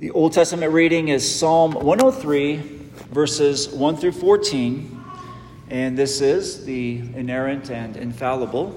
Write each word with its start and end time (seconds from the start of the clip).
The 0.00 0.10
Old 0.10 0.32
Testament 0.32 0.72
reading 0.72 1.06
is 1.06 1.38
Psalm 1.38 1.72
103, 1.72 2.56
verses 3.12 3.68
1 3.68 3.96
through 3.96 4.10
14, 4.10 5.04
and 5.70 5.96
this 5.96 6.20
is 6.20 6.64
the 6.64 6.98
inerrant 7.14 7.70
and 7.70 7.96
infallible 7.96 8.74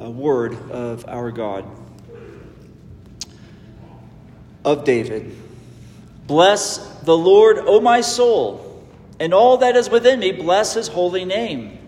uh, 0.00 0.10
word 0.10 0.54
of 0.70 1.04
our 1.08 1.30
God. 1.30 1.66
Of 4.64 4.84
David 4.84 5.36
Bless 6.26 6.78
the 7.00 7.16
Lord, 7.16 7.58
O 7.58 7.82
my 7.82 8.00
soul, 8.00 8.82
and 9.20 9.34
all 9.34 9.58
that 9.58 9.76
is 9.76 9.90
within 9.90 10.20
me, 10.20 10.32
bless 10.32 10.72
his 10.72 10.88
holy 10.88 11.26
name. 11.26 11.78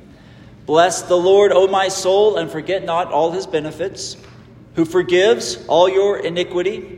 Bless 0.66 1.00
the 1.00 1.16
Lord, 1.16 1.52
O 1.52 1.68
my 1.68 1.88
soul, 1.88 2.36
and 2.36 2.50
forget 2.50 2.84
not 2.84 3.10
all 3.10 3.32
his 3.32 3.46
benefits, 3.46 4.18
who 4.74 4.84
forgives 4.84 5.66
all 5.68 5.88
your 5.88 6.18
iniquity 6.18 6.97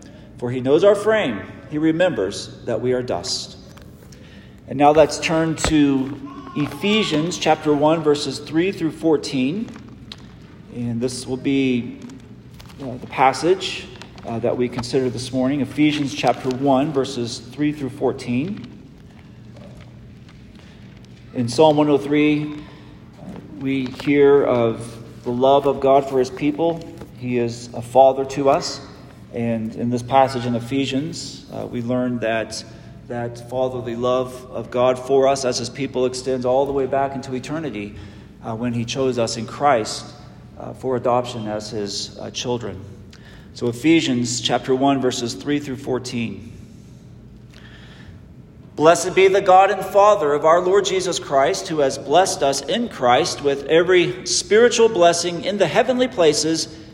For 0.41 0.49
he 0.49 0.59
knows 0.59 0.83
our 0.83 0.95
frame, 0.95 1.39
he 1.69 1.77
remembers 1.77 2.65
that 2.65 2.81
we 2.81 2.93
are 2.93 3.03
dust. 3.03 3.57
And 4.67 4.75
now 4.75 4.89
let's 4.89 5.19
turn 5.19 5.55
to 5.67 6.51
Ephesians 6.55 7.37
chapter 7.37 7.71
1, 7.71 8.01
verses 8.01 8.39
3 8.39 8.71
through 8.71 8.93
14. 8.93 9.69
And 10.73 10.99
this 10.99 11.27
will 11.27 11.37
be 11.37 11.99
uh, 12.81 12.97
the 12.97 13.05
passage 13.05 13.85
uh, 14.25 14.39
that 14.39 14.57
we 14.57 14.67
consider 14.67 15.11
this 15.11 15.31
morning 15.31 15.61
Ephesians 15.61 16.11
chapter 16.11 16.49
1, 16.49 16.91
verses 16.91 17.37
3 17.37 17.71
through 17.71 17.91
14. 17.91 18.65
In 21.35 21.47
Psalm 21.49 21.77
103, 21.77 22.63
we 23.59 23.85
hear 23.85 24.43
of 24.43 25.23
the 25.23 25.31
love 25.31 25.67
of 25.67 25.79
God 25.79 26.09
for 26.09 26.17
his 26.17 26.31
people. 26.31 26.83
He 27.19 27.37
is 27.37 27.71
a 27.75 27.81
father 27.83 28.25
to 28.25 28.49
us. 28.49 28.87
And 29.33 29.75
in 29.75 29.89
this 29.89 30.03
passage 30.03 30.45
in 30.45 30.55
Ephesians, 30.55 31.45
uh, 31.53 31.65
we 31.65 31.81
learn 31.81 32.19
that 32.19 32.63
that 33.11 33.49
fatherly 33.49 33.95
love 33.95 34.49
of 34.51 34.71
God 34.71 34.97
for 34.97 35.27
us 35.27 35.43
as 35.43 35.57
his 35.57 35.69
people 35.69 36.05
extends 36.05 36.45
all 36.45 36.65
the 36.65 36.71
way 36.71 36.85
back 36.85 37.13
into 37.13 37.33
eternity 37.33 37.95
uh, 38.41 38.55
when 38.55 38.71
he 38.71 38.85
chose 38.85 39.19
us 39.19 39.35
in 39.35 39.45
Christ 39.45 40.05
uh, 40.57 40.73
for 40.73 40.95
adoption 40.95 41.47
as 41.47 41.69
his 41.69 42.17
uh, 42.17 42.31
children. 42.31 42.83
So, 43.53 43.67
Ephesians 43.67 44.39
chapter 44.39 44.73
1, 44.73 45.01
verses 45.01 45.33
3 45.33 45.59
through 45.59 45.75
14. 45.75 46.53
Blessed 48.77 49.13
be 49.13 49.27
the 49.27 49.41
God 49.41 49.69
and 49.69 49.83
Father 49.83 50.33
of 50.33 50.45
our 50.45 50.61
Lord 50.61 50.85
Jesus 50.85 51.19
Christ, 51.19 51.67
who 51.67 51.79
has 51.79 51.97
blessed 51.97 52.41
us 52.41 52.61
in 52.61 52.87
Christ 52.87 53.41
with 53.41 53.65
every 53.65 54.25
spiritual 54.25 54.87
blessing 54.87 55.43
in 55.43 55.57
the 55.57 55.67
heavenly 55.67 56.07
places 56.07 56.73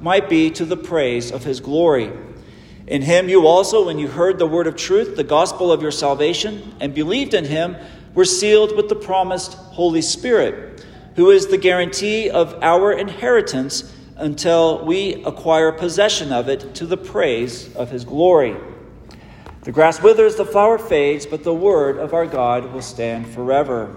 might 0.00 0.28
be 0.28 0.50
to 0.50 0.64
the 0.64 0.76
praise 0.76 1.30
of 1.30 1.44
his 1.44 1.60
glory. 1.60 2.12
In 2.86 3.02
him 3.02 3.28
you 3.28 3.46
also, 3.46 3.86
when 3.86 3.98
you 3.98 4.08
heard 4.08 4.38
the 4.38 4.46
word 4.46 4.66
of 4.66 4.76
truth, 4.76 5.16
the 5.16 5.24
gospel 5.24 5.70
of 5.70 5.82
your 5.82 5.92
salvation, 5.92 6.74
and 6.80 6.94
believed 6.94 7.34
in 7.34 7.44
him, 7.44 7.76
were 8.14 8.24
sealed 8.24 8.76
with 8.76 8.88
the 8.88 8.96
promised 8.96 9.54
Holy 9.54 10.02
Spirit, 10.02 10.84
who 11.14 11.30
is 11.30 11.46
the 11.46 11.58
guarantee 11.58 12.28
of 12.30 12.58
our 12.62 12.92
inheritance 12.92 13.94
until 14.16 14.84
we 14.84 15.22
acquire 15.24 15.72
possession 15.72 16.32
of 16.32 16.48
it 16.48 16.74
to 16.74 16.86
the 16.86 16.96
praise 16.96 17.74
of 17.76 17.90
his 17.90 18.04
glory. 18.04 18.56
The 19.62 19.72
grass 19.72 20.02
withers, 20.02 20.36
the 20.36 20.44
flower 20.44 20.78
fades, 20.78 21.26
but 21.26 21.44
the 21.44 21.54
word 21.54 21.98
of 21.98 22.14
our 22.14 22.26
God 22.26 22.72
will 22.72 22.82
stand 22.82 23.28
forever. 23.28 23.94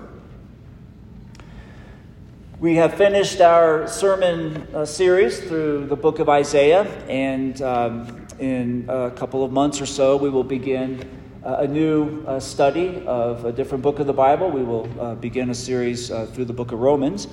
We 2.63 2.75
have 2.75 2.93
finished 2.93 3.41
our 3.41 3.89
sermon 3.89 4.69
uh, 4.73 4.85
series 4.85 5.37
through 5.37 5.87
the 5.87 5.97
book 5.97 6.19
of 6.19 6.29
Isaiah, 6.29 6.83
and 7.09 7.61
um, 7.61 8.25
in 8.39 8.85
a 8.87 9.11
couple 9.11 9.43
of 9.43 9.51
months 9.51 9.81
or 9.81 9.85
so, 9.85 10.15
we 10.15 10.29
will 10.29 10.45
begin 10.45 11.05
uh, 11.43 11.57
a 11.59 11.67
new 11.67 12.23
uh, 12.25 12.39
study 12.39 13.03
of 13.05 13.43
a 13.43 13.51
different 13.51 13.83
book 13.83 13.99
of 13.99 14.07
the 14.07 14.13
Bible. 14.13 14.49
We 14.49 14.63
will 14.63 14.89
uh, 14.97 15.15
begin 15.15 15.49
a 15.49 15.53
series 15.53 16.09
uh, 16.09 16.25
through 16.27 16.45
the 16.45 16.53
book 16.53 16.71
of 16.71 16.79
Romans. 16.79 17.27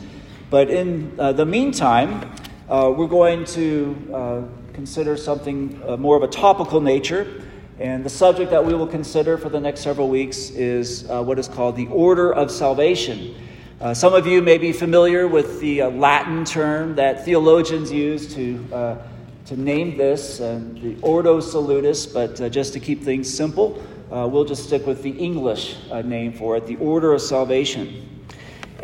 But 0.51 0.69
in 0.69 1.15
uh, 1.17 1.31
the 1.31 1.47
meantime, 1.47 2.29
we're 2.69 3.07
going 3.07 3.45
to 3.55 4.51
consider 4.73 5.17
something 5.17 5.79
more 6.01 6.17
of 6.17 6.25
a 6.25 6.29
topical 6.29 6.81
nature. 6.81 7.45
And 7.79 8.05
the 8.05 8.11
subject 8.11 8.51
that 8.51 8.65
we 8.65 8.75
will 8.75 8.89
consider 8.89 9.39
for 9.39 9.49
the 9.49 9.61
next 9.61 9.83
several 9.83 10.09
weeks 10.09 10.51
is 10.51 11.05
what 11.05 11.39
is 11.39 11.47
called 11.47 11.77
the 11.77 11.87
order 11.87 12.35
of 12.35 12.51
salvation. 12.51 13.37
Uh, 13.81 13.95
some 13.95 14.13
of 14.13 14.27
you 14.27 14.43
may 14.43 14.59
be 14.59 14.73
familiar 14.73 15.27
with 15.27 15.59
the 15.59 15.81
uh, 15.81 15.89
Latin 15.89 16.45
term 16.45 16.95
that 16.97 17.25
theologians 17.25 17.91
use 17.91 18.35
to, 18.35 18.63
uh, 18.75 18.99
to 19.47 19.57
name 19.59 19.97
this, 19.97 20.39
uh, 20.39 20.61
the 20.83 20.95
Ordo 21.01 21.41
Salutis, 21.41 22.05
but 22.05 22.39
uh, 22.43 22.51
just 22.51 22.75
to 22.75 22.81
keep 22.81 23.03
things 23.03 23.33
simple, 23.33 23.83
uh, 24.13 24.29
we'll 24.31 24.45
just 24.45 24.65
stick 24.65 24.87
with 24.87 25.03
the 25.03 25.13
English 25.13 25.79
name 26.05 26.31
for 26.31 26.59
it, 26.59 26.67
the 26.67 26.77
Order 26.77 27.15
of 27.15 27.23
Salvation. 27.23 28.23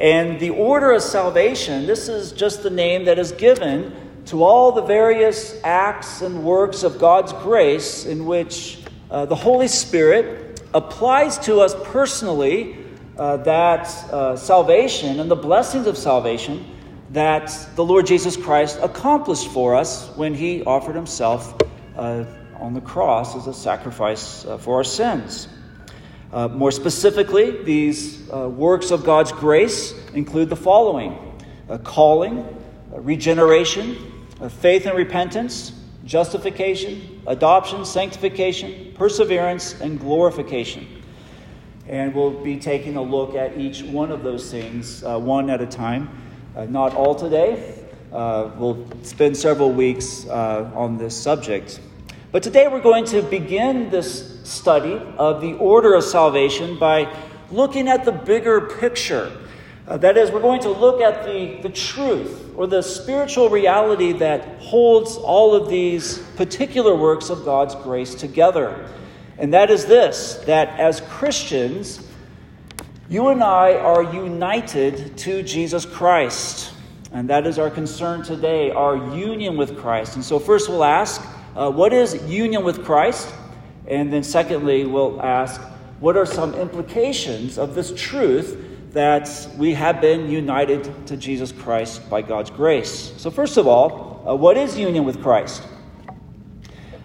And 0.01 0.41
the 0.41 0.49
Order 0.49 0.93
of 0.93 1.03
Salvation, 1.03 1.87
this 1.87 2.09
is 2.09 2.33
just 2.33 2.63
the 2.63 2.71
name 2.71 3.05
that 3.05 3.19
is 3.19 3.33
given 3.33 3.95
to 4.25 4.43
all 4.43 4.73
the 4.73 4.81
various 4.81 5.61
acts 5.63 6.23
and 6.23 6.43
works 6.43 6.85
of 6.85 6.99
God's 6.99 7.35
grace 7.35 8.07
in 8.07 8.25
which 8.25 8.79
the 9.11 9.37
Holy 9.37 9.69
Spirit 9.69 10.63
applies 10.73 11.39
to 11.41 11.61
us 11.61 11.75
personally 11.85 12.86
uh, 13.19 13.39
that 13.39 13.89
uh, 14.13 14.37
salvation 14.37 15.21
and 15.21 15.31
the 15.31 15.37
blessings 15.37 15.87
of 15.87 15.97
salvation 15.97 16.65
that 17.11 17.57
the 17.75 17.85
Lord 17.85 18.07
Jesus 18.07 18.37
Christ 18.37 18.79
accomplished 18.83 19.49
for 19.49 19.75
us 19.75 20.15
when 20.17 20.35
he 20.35 20.63
offered 20.65 20.95
himself 20.95 21.55
uh, 21.97 22.25
on 22.59 22.75
the 22.75 22.81
cross 22.81 23.37
as 23.37 23.47
a 23.47 23.55
sacrifice 23.55 24.45
uh, 24.45 24.59
for 24.59 24.77
our 24.77 24.85
sins. 24.85 25.49
Uh, 26.33 26.49
more 26.49 26.73
specifically, 26.73 27.63
these 27.63 28.29
uh, 28.31 28.49
works 28.49 28.91
of 28.91 29.05
God's 29.05 29.33
grace 29.33 29.95
include 30.13 30.51
the 30.51 30.57
following 30.57 31.19
calling, 31.83 32.47
regeneration, 32.93 33.97
faith 34.61 34.87
and 34.87 34.97
repentance, 34.97 35.73
justification, 36.05 37.21
adoption, 37.27 37.85
sanctification, 37.85 38.93
perseverance, 38.95 39.81
and 39.81 39.99
glorification. 39.99 40.96
And 41.89 42.15
we'll 42.15 42.33
be 42.43 42.59
taking 42.59 42.97
a 42.97 43.03
look 43.03 43.37
at 43.37 43.57
each 43.57 43.83
one 43.83 44.11
of 44.11 44.25
those 44.25 44.51
things 44.51 45.05
uh, 45.05 45.19
one 45.19 45.49
at 45.51 45.61
a 45.61 45.67
time. 45.67 46.09
Uh, 46.57 46.65
not 46.65 46.95
all 46.95 47.15
today. 47.15 47.79
Uh, 48.13 48.51
we'll 48.57 48.89
spend 49.03 49.37
several 49.37 49.73
weeks 49.73 50.27
uh, 50.27 50.69
on 50.75 50.99
this 50.99 51.17
subject. 51.17 51.81
But 52.33 52.43
today 52.43 52.67
we're 52.67 52.81
going 52.81 53.05
to 53.07 53.23
begin 53.23 53.89
this 53.91 54.41
study 54.43 55.01
of 55.17 55.41
the 55.41 55.55
order 55.55 55.95
of 55.95 56.03
salvation 56.03 56.77
by 56.77 57.15
looking 57.53 57.87
at 57.87 58.05
the 58.05 58.13
bigger 58.13 58.63
picture. 58.63 59.31
Uh, 59.87 59.97
that 59.99 60.17
is, 60.17 60.33
we're 60.33 60.41
going 60.41 60.63
to 60.63 60.71
look 60.71 61.01
at 61.01 61.25
the, 61.25 61.61
the 61.63 61.69
truth 61.69 62.53
or 62.57 62.67
the 62.67 62.83
spiritual 62.83 63.49
reality 63.49 64.13
that 64.13 64.61
holds 64.61 65.17
all 65.17 65.55
of 65.55 65.69
these 65.69 66.19
particular 66.35 66.97
works 66.97 67.31
of 67.31 67.45
God's 67.45 67.77
grace 67.77 68.17
together. 68.17 68.89
And 69.39 69.53
that 69.53 69.71
is 69.71 69.87
this 69.87 70.35
that 70.47 70.79
as 70.81 71.01
Christians, 71.01 72.01
you 73.09 73.29
and 73.29 73.43
I 73.43 73.75
are 73.75 74.03
united 74.03 75.17
to 75.19 75.43
Jesus 75.43 75.87
Christ. 75.87 76.73
And 77.13 77.31
that 77.31 77.47
is 77.47 77.59
our 77.59 77.71
concern 77.71 78.23
today, 78.23 78.71
our 78.71 78.97
union 79.15 79.57
with 79.57 79.79
Christ. 79.79 80.17
And 80.17 80.25
so, 80.25 80.39
first 80.39 80.69
we'll 80.69 80.85
ask, 80.85 81.25
uh, 81.55 81.71
what 81.71 81.93
is 81.93 82.21
union 82.27 82.65
with 82.65 82.85
Christ? 82.85 83.33
And 83.87 84.13
then, 84.13 84.25
secondly, 84.25 84.85
we'll 84.85 85.23
ask, 85.23 85.61
what 86.01 86.17
are 86.17 86.27
some 86.27 86.55
implications 86.55 87.59
of 87.59 87.75
this 87.75 87.93
truth 87.97 88.93
that 88.93 89.49
we 89.57 89.73
have 89.75 90.01
been 90.01 90.29
united 90.29 91.07
to 91.07 91.17
Jesus 91.17 91.53
Christ 91.53 92.11
by 92.11 92.23
God's 92.23 92.51
grace? 92.51 93.13
So, 93.19 93.31
first 93.31 93.57
of 93.57 93.67
all, 93.67 94.25
uh, 94.27 94.35
what 94.35 94.57
is 94.57 94.77
union 94.77 95.05
with 95.05 95.23
Christ? 95.23 95.63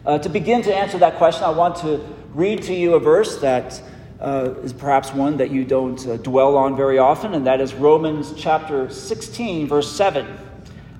Uh, 0.04 0.18
to 0.18 0.30
begin 0.30 0.64
to 0.64 0.76
answer 0.76 0.98
that 0.98 1.18
question, 1.18 1.44
I 1.44 1.52
want 1.52 1.76
to 1.78 2.00
read 2.34 2.64
to 2.64 2.74
you 2.74 2.94
a 2.94 3.00
verse 3.00 3.38
that 3.38 3.82
uh, 4.20 4.54
is 4.64 4.72
perhaps 4.72 5.14
one 5.14 5.38
that 5.38 5.52
you 5.52 5.66
don't 5.66 6.08
uh, 6.08 6.16
dwell 6.18 6.56
on 6.56 6.78
very 6.78 6.98
often, 6.98 7.34
and 7.34 7.46
that 7.48 7.60
is 7.60 7.74
Romans 7.74 8.34
chapter 8.38 8.90
16, 8.90 9.68
verse 9.68 9.92
7. 9.92 10.26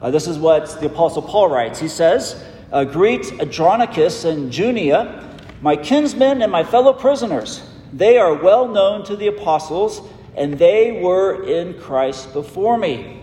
Uh, 0.02 0.12
this 0.12 0.28
is 0.28 0.38
what 0.38 0.80
the 0.82 0.88
Apostle 0.88 1.22
Paul 1.22 1.50
writes. 1.50 1.80
He 1.80 1.88
says, 1.88 2.44
uh, 2.72 2.84
Greet 2.84 3.32
Andronicus 3.40 4.26
and 4.26 4.52
Junia, 4.52 5.30
my 5.62 5.76
kinsmen 5.76 6.42
and 6.42 6.52
my 6.52 6.64
fellow 6.64 6.92
prisoners. 6.92 7.64
They 7.94 8.18
are 8.18 8.34
well 8.34 8.68
known 8.68 9.06
to 9.06 9.16
the 9.16 9.28
apostles, 9.28 10.02
and 10.36 10.58
they 10.58 11.00
were 11.02 11.44
in 11.44 11.80
Christ 11.80 12.34
before 12.34 12.78
me. 12.78 13.22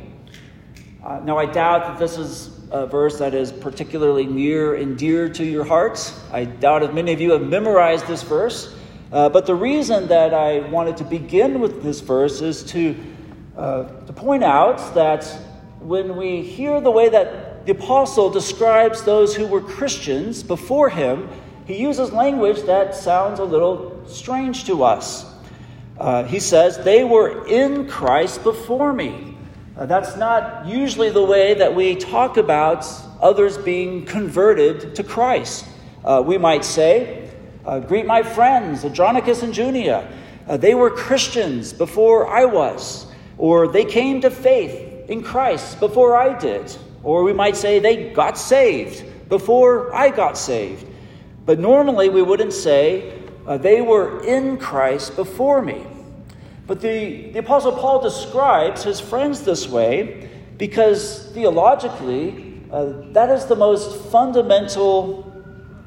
Uh, 1.05 1.20
now, 1.25 1.38
I 1.38 1.46
doubt 1.46 1.87
that 1.87 1.99
this 1.99 2.16
is 2.16 2.57
a 2.70 2.87
verse 2.87 3.19
that 3.19 3.35
is 3.35 3.53
particularly 3.53 4.26
near 4.26 4.75
and 4.75 4.99
dear 4.99 5.29
to 5.29 5.44
your 5.44 5.65
hearts. 5.65 6.19
I 6.32 6.44
doubt 6.44 6.82
if 6.82 6.93
many 6.93 7.12
of 7.12 7.20
you 7.20 7.32
have 7.32 7.43
memorized 7.43 8.06
this 8.06 8.23
verse. 8.23 8.75
Uh, 9.11 9.29
but 9.29 9.47
the 9.47 9.55
reason 9.55 10.09
that 10.09 10.35
I 10.35 10.61
wanted 10.69 10.97
to 10.99 11.05
begin 11.05 11.61
with 11.61 11.82
this 11.82 12.00
verse 12.00 12.43
is 12.43 12.62
to, 12.65 12.94
uh, 13.56 13.85
to 13.85 14.12
point 14.12 14.44
out 14.44 14.94
that 14.94 15.25
when 15.81 16.17
we 16.17 16.43
hear 16.43 16.81
the 16.81 16.91
way 16.91 17.09
that 17.09 17.65
the 17.65 17.73
apostle 17.73 18.31
describes 18.31 19.03
those 19.05 19.35
who 19.35 19.47
were 19.47 19.61
Christians 19.61 20.43
before 20.43 20.91
him, 20.91 21.29
he 21.67 21.76
uses 21.76 22.12
language 22.12 22.62
that 22.62 22.94
sounds 22.94 23.41
a 23.41 23.44
little 23.44 24.03
strange 24.06 24.65
to 24.65 24.85
us. 24.85 25.26
Uh, 25.99 26.25
he 26.25 26.41
says, 26.41 26.79
They 26.79 27.05
were 27.05 27.47
in 27.47 27.88
Christ 27.88 28.43
before 28.43 28.93
me. 28.93 29.27
Uh, 29.78 29.86
that's 29.86 30.16
not 30.16 30.66
usually 30.66 31.08
the 31.08 31.22
way 31.22 31.54
that 31.54 31.72
we 31.72 31.94
talk 31.94 32.36
about 32.36 32.84
others 33.20 33.56
being 33.56 34.04
converted 34.04 34.96
to 34.96 35.04
Christ. 35.04 35.64
Uh, 36.04 36.20
we 36.26 36.36
might 36.36 36.64
say, 36.64 37.30
uh, 37.64 37.78
Greet 37.78 38.04
my 38.04 38.25
friends, 38.25 38.84
Andronicus 38.84 39.44
and 39.44 39.54
Junia. 39.54 40.12
Uh, 40.48 40.56
they 40.56 40.75
were 40.75 40.90
Christians 40.90 41.72
before 41.72 42.26
I 42.26 42.44
was, 42.44 43.06
or 43.36 43.69
they 43.69 43.84
came 43.84 44.20
to 44.22 44.32
faith 44.32 45.08
in 45.08 45.22
Christ 45.22 45.78
before 45.78 46.16
I 46.16 46.36
did. 46.36 46.76
Or 47.04 47.22
we 47.22 47.32
might 47.32 47.54
say 47.54 47.78
they 47.78 48.10
got 48.10 48.36
saved 48.36 49.04
before 49.28 49.94
I 49.94 50.10
got 50.10 50.36
saved. 50.36 50.86
But 51.46 51.60
normally 51.60 52.08
we 52.08 52.22
wouldn't 52.22 52.52
say 52.52 53.16
uh, 53.46 53.58
they 53.58 53.81
were 53.81 54.24
in 54.24 54.56
Christ 54.56 55.14
before 55.14 55.62
me. 55.62 55.86
But 56.69 56.82
the, 56.82 57.31
the 57.32 57.38
Apostle 57.38 57.73
Paul 57.73 58.03
describes 58.03 58.85
his 58.85 59.00
friends 59.00 59.43
this 59.43 59.67
way 59.67 60.29
because 60.59 61.31
theologically, 61.32 62.61
uh, 62.70 62.93
that 63.12 63.31
is 63.31 63.47
the 63.47 63.56
most 63.56 64.12
fundamental 64.12 65.25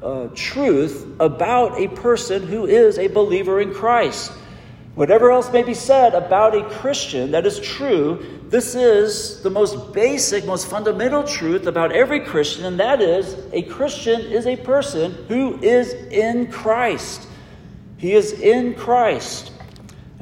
uh, 0.02 0.28
truth 0.34 1.06
about 1.20 1.80
a 1.80 1.86
person 1.86 2.44
who 2.44 2.66
is 2.66 2.98
a 2.98 3.06
believer 3.06 3.60
in 3.60 3.72
Christ. 3.72 4.32
Whatever 4.96 5.30
else 5.30 5.52
may 5.52 5.62
be 5.62 5.72
said 5.72 6.14
about 6.14 6.56
a 6.56 6.68
Christian 6.68 7.30
that 7.30 7.46
is 7.46 7.60
true, 7.60 8.40
this 8.48 8.74
is 8.74 9.40
the 9.42 9.50
most 9.50 9.92
basic, 9.92 10.44
most 10.44 10.68
fundamental 10.68 11.22
truth 11.22 11.66
about 11.66 11.92
every 11.92 12.20
Christian, 12.20 12.64
and 12.64 12.80
that 12.80 13.00
is 13.00 13.36
a 13.52 13.62
Christian 13.62 14.20
is 14.20 14.48
a 14.48 14.56
person 14.56 15.12
who 15.28 15.62
is 15.62 15.92
in 15.92 16.50
Christ. 16.50 17.28
He 17.98 18.14
is 18.14 18.32
in 18.32 18.74
Christ. 18.74 19.51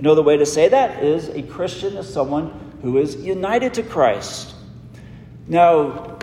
Another 0.01 0.23
way 0.23 0.39
to 0.39 0.47
say 0.47 0.67
that 0.67 1.05
is 1.05 1.29
a 1.29 1.43
Christian 1.43 1.99
is 1.99 2.11
someone 2.11 2.73
who 2.81 2.97
is 2.97 3.17
united 3.17 3.75
to 3.75 3.83
Christ. 3.83 4.55
Now, 5.47 6.17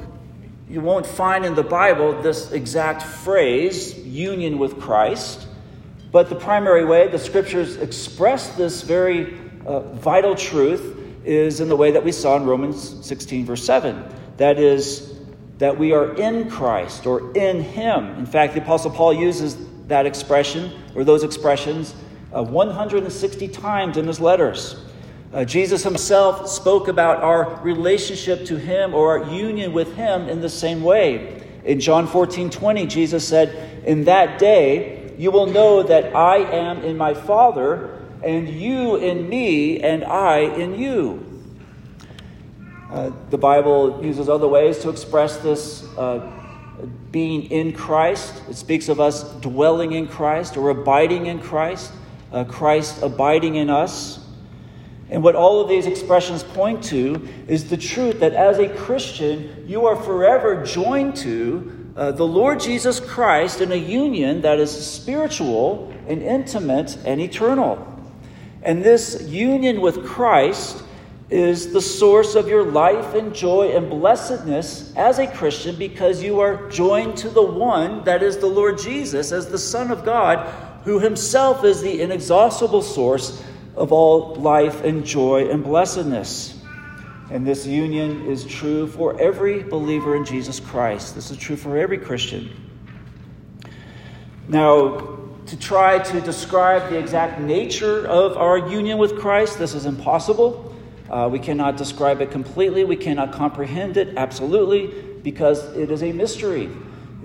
you 0.68 0.82
won't 0.82 1.06
find 1.06 1.46
in 1.46 1.54
the 1.54 1.62
Bible 1.62 2.20
this 2.24 2.52
exact 2.52 3.04
phrase, 3.04 3.96
union 4.00 4.58
with 4.58 4.80
Christ. 4.80 5.46
But 6.12 6.28
the 6.28 6.36
primary 6.36 6.86
way 6.86 7.08
the 7.08 7.20
scriptures 7.20 7.76
express 7.76 8.56
this 8.56 8.82
very 8.82 9.38
uh, 9.64 9.82
vital 9.82 10.34
truth 10.34 10.98
is 11.24 11.60
in 11.60 11.70
the 11.70 11.76
way 11.76 11.92
that 11.92 12.04
we 12.04 12.12
saw 12.12 12.36
in 12.36 12.48
Romans 12.48 13.06
16, 13.06 13.46
verse 13.46 13.64
7. 13.64 14.04
That 14.38 14.58
is, 14.58 15.20
that 15.60 15.78
we 15.78 15.94
are 15.94 16.16
in 16.16 16.50
Christ 16.50 17.06
or 17.06 17.32
in 17.38 17.62
Him. 17.62 18.18
In 18.18 18.26
fact, 18.26 18.56
the 18.56 18.62
Apostle 18.64 18.90
Paul 18.90 19.14
uses 19.14 19.56
that 19.86 20.08
expression 20.08 20.72
or 20.96 21.04
those 21.04 21.24
expressions 21.24 21.94
uh, 22.38 22.44
160 22.44 23.48
times 23.48 23.98
in 23.98 24.06
his 24.06 24.20
letters. 24.20 24.82
Uh, 25.34 25.44
Jesus 25.44 25.84
himself 25.84 26.48
spoke 26.48 26.88
about 26.88 27.22
our 27.22 27.60
relationship 27.62 28.46
to 28.46 28.58
Him 28.58 28.94
or 28.94 29.20
our 29.20 29.34
union 29.34 29.74
with 29.74 29.94
Him 29.96 30.30
in 30.30 30.40
the 30.40 30.50
same 30.50 30.84
way. 30.84 31.44
In 31.66 31.82
John 31.82 32.08
14 32.08 32.50
20, 32.50 32.88
Jesus 32.88 33.28
said, 33.28 33.84
In 33.86 34.06
that 34.06 34.40
day, 34.40 35.14
you 35.18 35.32
will 35.32 35.48
know 35.48 35.84
that 35.84 36.16
I 36.16 36.38
am 36.38 36.84
in 36.84 36.96
my 36.96 37.14
Father, 37.14 38.02
and 38.24 38.48
you 38.48 38.96
in 38.96 39.28
me, 39.28 39.82
and 39.82 40.06
I 40.06 40.40
in 40.40 40.80
you. 40.80 41.24
Uh, 42.90 43.12
the 43.30 43.38
Bible 43.38 44.02
uses 44.02 44.30
other 44.30 44.48
ways 44.48 44.78
to 44.80 44.90
express 44.90 45.38
this 45.38 45.84
uh, 45.98 46.32
being 47.12 47.52
in 47.52 47.74
Christ. 47.74 48.42
It 48.50 48.56
speaks 48.56 48.88
of 48.88 49.02
us 49.02 49.24
dwelling 49.42 49.92
in 49.92 50.08
Christ 50.08 50.56
or 50.56 50.70
abiding 50.70 51.26
in 51.26 51.40
Christ, 51.40 51.92
uh, 52.32 52.44
Christ 52.44 53.02
abiding 53.02 53.56
in 53.56 53.70
us. 53.70 54.20
And 55.10 55.24
what 55.24 55.36
all 55.36 55.62
of 55.62 55.70
these 55.70 55.86
expressions 55.86 56.44
point 56.44 56.84
to 56.86 57.28
is 57.48 57.70
the 57.70 57.78
truth 57.78 58.20
that 58.20 58.34
as 58.34 58.60
a 58.60 58.68
Christian, 58.68 59.66
you 59.68 59.86
are 59.86 59.96
forever 59.96 60.64
joined 60.64 61.16
to 61.18 61.94
uh, 61.96 62.12
the 62.12 62.28
Lord 62.28 62.60
Jesus 62.60 63.00
Christ 63.00 63.62
in 63.62 63.72
a 63.72 63.76
union 63.76 64.42
that 64.42 64.60
is 64.60 64.70
spiritual 64.70 65.94
and 66.08 66.22
intimate 66.22 66.98
and 67.06 67.20
eternal. 67.22 67.94
And 68.62 68.84
this 68.84 69.24
union 69.24 69.82
with 69.82 70.06
Christ 70.06 70.84
is 71.30 71.74
the 71.74 71.82
source 71.82 72.36
of 72.36 72.48
your 72.48 72.64
life 72.64 73.14
and 73.14 73.34
joy 73.34 73.76
and 73.76 73.90
blessedness 73.90 74.94
as 74.96 75.20
a 75.20 75.28
Christian 75.28 75.76
because 75.76 76.24
you 76.24 76.40
are 76.40 76.70
joined 76.70 77.18
to 77.18 77.30
the 77.30 77.42
one 77.42 78.04
that 78.06 78.24
is 78.24 78.38
the 78.38 78.48
Lord 78.48 78.78
Jesus 78.78 79.32
as 79.32 79.48
the 79.48 79.58
Son 79.58 79.92
of 79.92 80.06
God, 80.06 80.48
who 80.88 81.00
himself 81.00 81.66
is 81.66 81.82
the 81.82 82.02
inexhaustible 82.02 82.82
source 82.82 83.44
of 83.76 83.92
all 83.92 84.36
life 84.36 84.86
and 84.86 85.06
joy 85.06 85.50
and 85.50 85.62
blessedness. 85.62 86.58
And 87.30 87.46
this 87.46 87.68
union 87.68 88.26
is 88.26 88.46
true 88.46 88.88
for 88.88 89.20
every 89.20 89.64
believer 89.64 90.16
in 90.16 90.24
Jesus 90.24 90.62
Christ. 90.62 91.14
This 91.14 91.30
is 91.30 91.36
true 91.36 91.58
for 91.58 91.78
every 91.78 91.98
Christian. 91.98 92.50
Now, 94.48 95.18
to 95.48 95.60
try 95.60 96.00
to 96.00 96.22
describe 96.22 96.90
the 96.90 96.98
exact 96.98 97.42
nature 97.42 98.08
of 98.08 98.38
our 98.38 98.58
union 98.58 98.98
with 98.98 99.20
Christ, 99.20 99.60
this 99.60 99.74
is 99.74 99.86
impossible. 99.86 100.74
Uh, 101.10 101.28
we 101.30 101.40
cannot 101.40 101.76
describe 101.76 102.22
it 102.22 102.32
completely. 102.32 102.86
We 102.86 102.96
cannot 102.96 103.34
comprehend 103.34 103.98
it 103.98 104.16
absolutely 104.16 104.88
because 105.22 105.66
it 105.76 105.92
is 105.92 106.02
a 106.02 106.14
mystery. 106.14 106.70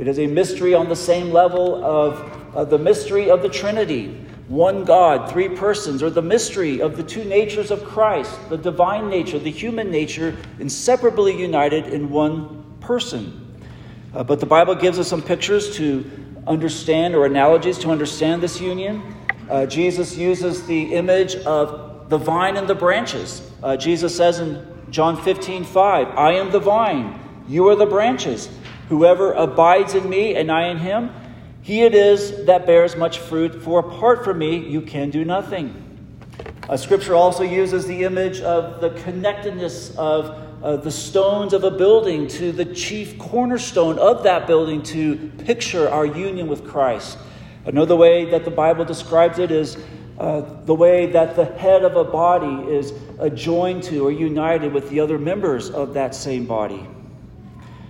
It 0.01 0.09
is 0.09 0.19
a 0.19 0.27
mystery 0.27 0.75
on 0.75 0.89
the 0.89 0.97
same 0.97 1.31
level 1.31 1.85
of 1.85 2.42
uh, 2.55 2.65
the 2.65 2.79
mystery 2.79 3.31
of 3.31 3.43
the 3.43 3.49
Trinity. 3.49 4.19
one 4.49 4.85
God, 4.85 5.31
three 5.31 5.49
persons, 5.49 6.03
or 6.03 6.11
the 6.11 6.21
mystery 6.21 6.83
of 6.83 6.97
the 6.97 7.03
two 7.03 7.25
natures 7.25 7.71
of 7.71 7.85
Christ, 7.85 8.39
the 8.51 8.59
divine 8.59 9.09
nature, 9.09 9.39
the 9.39 9.51
human 9.51 9.91
nature, 9.91 10.37
inseparably 10.59 11.35
united 11.35 11.87
in 11.87 12.11
one 12.11 12.65
person. 12.81 13.57
Uh, 14.15 14.23
but 14.23 14.41
the 14.41 14.47
Bible 14.47 14.75
gives 14.75 14.99
us 14.99 15.09
some 15.09 15.23
pictures 15.23 15.75
to 15.77 16.05
understand 16.47 17.15
or 17.15 17.25
analogies 17.25 17.79
to 17.79 17.91
understand 17.91 18.43
this 18.43 18.61
union. 18.61 19.03
Uh, 19.49 19.65
Jesus 19.65 20.17
uses 20.17 20.67
the 20.67 20.95
image 20.95 21.37
of 21.37 22.11
the 22.11 22.19
vine 22.19 22.57
and 22.57 22.69
the 22.69 22.75
branches. 22.75 23.51
Uh, 23.63 23.77
Jesus 23.77 24.15
says 24.15 24.41
in 24.41 24.67
John 24.91 25.17
15, 25.17 25.65
5, 25.65 26.09
I 26.09 26.33
am 26.33 26.51
the 26.51 26.61
vine, 26.61 27.19
you 27.49 27.69
are 27.69 27.77
the 27.77 27.87
branches. 27.87 28.51
Whoever 28.91 29.33
abides 29.33 29.95
in 29.95 30.11
me 30.11 30.35
and 30.35 30.53
I 30.53 30.69
in 30.69 30.77
him, 30.77 31.11
he 31.63 31.83
it 31.83 31.95
is 31.95 32.45
that 32.47 32.67
bears 32.67 32.97
much 32.97 33.19
fruit, 33.19 33.63
for 33.63 33.79
apart 33.79 34.25
from 34.25 34.39
me 34.39 34.59
you 34.69 34.83
can 34.83 35.11
do 35.11 35.25
nothing. 35.25 35.79
Uh, 36.69 36.77
scripture 36.77 37.15
also 37.15 37.43
uses 37.43 37.87
the 37.87 38.05
image 38.05 38.41
of 38.41 38.81
the 38.81 38.91
connectedness 39.03 39.97
of 39.97 40.39
uh, 40.63 40.77
the 40.77 40.91
stones 40.91 41.53
of 41.53 41.65
a 41.65 41.71
building 41.71 42.29
to 42.29 42.53
the 42.53 42.65
chief 42.65 43.19
cornerstone 43.19 43.99
of 43.99 44.23
that 44.23 44.47
building 44.47 44.83
to 44.83 45.31
picture 45.45 45.89
our 45.89 46.07
union 46.07 46.47
with 46.49 46.65
Christ. 46.65 47.19
Another 47.65 47.97
way 47.97 48.25
that 48.27 48.45
the 48.45 48.51
Bible 48.51 48.85
describes 48.85 49.39
it 49.39 49.51
is 49.51 49.77
uh, 50.19 50.41
the 50.65 50.75
way 50.75 51.07
that 51.07 51.37
the 51.37 51.45
head 51.45 51.85
of 51.85 51.97
a 51.97 52.05
body 52.05 52.69
is 52.71 52.93
joined 53.35 53.83
to 53.85 54.07
or 54.07 54.13
united 54.13 54.73
with 54.73 54.89
the 54.91 55.01
other 55.01 55.19
members 55.19 55.71
of 55.71 55.95
that 55.95 56.15
same 56.15 56.45
body. 56.47 56.87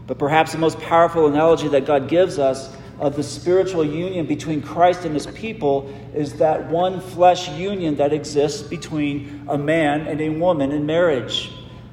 But 0.07 0.19
perhaps 0.19 0.53
the 0.53 0.59
most 0.59 0.79
powerful 0.81 1.27
analogy 1.27 1.69
that 1.69 1.87
God 1.87 2.09
gives 2.09 2.39
us 2.39 2.75
of 3.03 3.17
the 3.17 3.23
spiritual 3.23 3.85
union 3.85 4.27
between 4.27 4.63
Christ 4.63 5.05
and 5.05 5.13
his 5.13 5.27
people 5.27 5.93
is 6.15 6.35
that 6.35 6.71
one 6.71 7.01
flesh 7.01 7.49
union 7.49 7.97
that 7.97 8.13
exists 8.13 8.63
between 8.63 9.45
a 9.49 9.59
man 9.59 10.07
and 10.07 10.21
a 10.21 10.29
woman 10.29 10.71
in 10.71 10.87
marriage. 10.87 11.51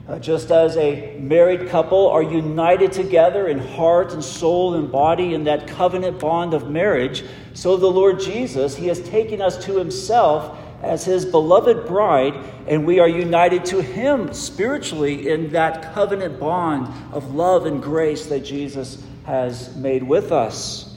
Uh, 0.08 0.20
just 0.20 0.52
as 0.52 0.78
a 0.78 1.18
married 1.20 1.68
couple 1.68 2.08
are 2.10 2.22
united 2.22 2.92
together 2.92 3.48
in 3.48 3.58
heart 3.58 4.14
and 4.14 4.24
soul 4.24 4.76
and 4.76 4.92
body 4.92 5.34
in 5.34 5.46
that 5.46 5.68
covenant 5.68 6.20
bond 6.20 6.54
of 6.54 6.70
marriage, 6.70 7.24
so 7.56 7.76
the 7.76 7.88
Lord 7.88 8.20
Jesus, 8.20 8.76
he 8.76 8.86
has 8.86 9.02
taken 9.02 9.42
us 9.42 9.66
to 9.66 9.80
himself 9.80 10.60
as 10.84 11.06
his 11.06 11.26
beloved 11.26 11.88
bride, 11.88 12.36
and 12.68 12.86
we 12.86 13.00
are 13.00 13.10
united 13.10 13.66
to 13.66 13.82
him 13.82 14.32
spiritually 14.32 15.28
in 15.28 15.54
that 15.54 15.92
covenant 15.92 16.40
bond 16.40 16.88
of 17.12 17.34
love 17.34 17.66
and 17.66 17.82
grace 17.82 18.28
that 18.28 18.42
Jesus 18.42 19.04
has 19.26 19.76
made 19.76 20.04
with 20.04 20.32
us. 20.32 20.89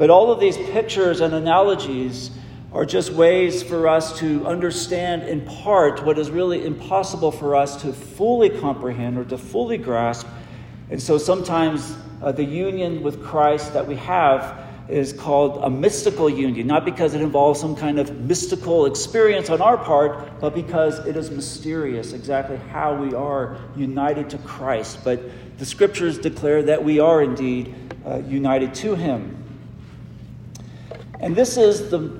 But 0.00 0.08
all 0.08 0.32
of 0.32 0.40
these 0.40 0.56
pictures 0.56 1.20
and 1.20 1.34
analogies 1.34 2.30
are 2.72 2.86
just 2.86 3.12
ways 3.12 3.62
for 3.62 3.86
us 3.86 4.18
to 4.20 4.46
understand 4.46 5.24
in 5.24 5.44
part 5.44 6.06
what 6.06 6.18
is 6.18 6.30
really 6.30 6.64
impossible 6.64 7.30
for 7.30 7.54
us 7.54 7.82
to 7.82 7.92
fully 7.92 8.48
comprehend 8.48 9.18
or 9.18 9.26
to 9.26 9.36
fully 9.36 9.76
grasp. 9.76 10.26
And 10.88 11.02
so 11.02 11.18
sometimes 11.18 11.94
uh, 12.22 12.32
the 12.32 12.42
union 12.42 13.02
with 13.02 13.22
Christ 13.22 13.74
that 13.74 13.86
we 13.86 13.96
have 13.96 14.66
is 14.88 15.12
called 15.12 15.62
a 15.62 15.68
mystical 15.68 16.30
union, 16.30 16.66
not 16.66 16.86
because 16.86 17.12
it 17.12 17.20
involves 17.20 17.60
some 17.60 17.76
kind 17.76 17.98
of 17.98 18.20
mystical 18.20 18.86
experience 18.86 19.50
on 19.50 19.60
our 19.60 19.76
part, 19.76 20.40
but 20.40 20.54
because 20.54 20.98
it 21.00 21.14
is 21.14 21.30
mysterious 21.30 22.14
exactly 22.14 22.56
how 22.56 22.94
we 22.94 23.12
are 23.12 23.58
united 23.76 24.30
to 24.30 24.38
Christ. 24.38 25.00
But 25.04 25.20
the 25.58 25.66
scriptures 25.66 26.18
declare 26.18 26.62
that 26.62 26.82
we 26.82 27.00
are 27.00 27.20
indeed 27.20 27.74
uh, 28.06 28.22
united 28.26 28.74
to 28.76 28.94
Him. 28.94 29.39
And 31.20 31.36
this 31.36 31.56
is 31.56 31.90
the 31.90 32.18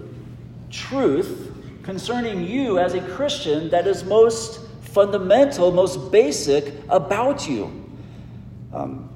truth 0.71 1.53
concerning 1.83 2.47
you 2.47 2.79
as 2.79 2.95
a 2.95 3.01
Christian 3.01 3.71
that 3.71 3.87
is 3.87 4.05
most 4.05 4.61
fundamental, 4.83 5.73
most 5.73 6.13
basic 6.13 6.75
about 6.89 7.49
you. 7.49 7.73
Um, 8.73 9.09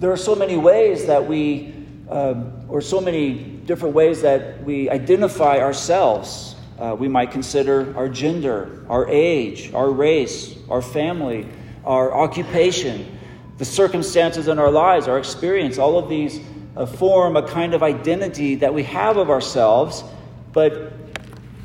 there 0.00 0.10
are 0.10 0.16
so 0.16 0.34
many 0.34 0.56
ways 0.56 1.06
that 1.06 1.26
we, 1.26 1.74
um, 2.08 2.64
or 2.68 2.80
so 2.80 3.00
many 3.00 3.34
different 3.34 3.94
ways 3.94 4.22
that 4.22 4.62
we 4.64 4.88
identify 4.88 5.58
ourselves. 5.58 6.56
Uh, 6.78 6.96
we 6.98 7.08
might 7.08 7.30
consider 7.30 7.94
our 7.96 8.08
gender, 8.08 8.84
our 8.88 9.08
age, 9.08 9.72
our 9.74 9.90
race, 9.90 10.56
our 10.70 10.82
family, 10.82 11.46
our 11.84 12.14
occupation, 12.14 13.18
the 13.58 13.64
circumstances 13.64 14.48
in 14.48 14.58
our 14.58 14.70
lives, 14.70 15.08
our 15.08 15.18
experience, 15.18 15.78
all 15.78 15.98
of 15.98 16.08
these 16.08 16.40
a 16.76 16.86
form, 16.86 17.36
a 17.36 17.42
kind 17.42 17.74
of 17.74 17.82
identity 17.82 18.56
that 18.56 18.72
we 18.72 18.82
have 18.82 19.16
of 19.16 19.30
ourselves, 19.30 20.04
but 20.52 20.92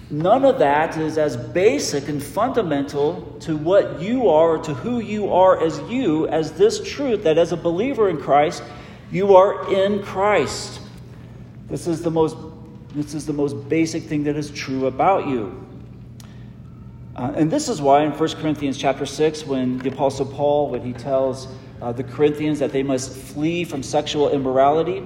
none 0.09 0.45
of 0.45 0.59
that 0.59 0.97
is 0.97 1.17
as 1.17 1.35
basic 1.35 2.07
and 2.07 2.21
fundamental 2.23 3.37
to 3.41 3.57
what 3.57 4.01
you 4.01 4.29
are 4.29 4.51
or 4.51 4.57
to 4.59 4.73
who 4.73 4.99
you 4.99 5.31
are 5.31 5.61
as 5.61 5.79
you 5.89 6.27
as 6.27 6.53
this 6.53 6.81
truth 6.87 7.23
that 7.23 7.37
as 7.37 7.51
a 7.51 7.57
believer 7.57 8.09
in 8.09 8.17
Christ, 8.17 8.63
you 9.11 9.35
are 9.35 9.73
in 9.73 10.01
Christ. 10.01 10.79
This 11.69 11.87
is 11.87 12.01
the 12.01 12.11
most 12.11 12.37
this 12.93 13.13
is 13.13 13.25
the 13.25 13.33
most 13.33 13.69
basic 13.69 14.03
thing 14.03 14.25
that 14.25 14.35
is 14.35 14.51
true 14.51 14.87
about 14.87 15.25
you. 15.25 15.65
Uh, 17.15 17.31
and 17.35 17.49
this 17.49 17.69
is 17.69 17.81
why 17.81 18.03
in 18.03 18.11
1 18.11 18.29
Corinthians 18.35 18.77
chapter 18.77 19.05
6, 19.05 19.45
when 19.45 19.77
the 19.77 19.89
Apostle 19.89 20.25
Paul, 20.25 20.69
when 20.69 20.81
he 20.81 20.91
tells 20.91 21.47
uh, 21.81 21.91
the 21.91 22.03
Corinthians 22.03 22.59
that 22.59 22.71
they 22.71 22.83
must 22.83 23.11
flee 23.11 23.63
from 23.63 23.81
sexual 23.81 24.29
immorality. 24.29 25.03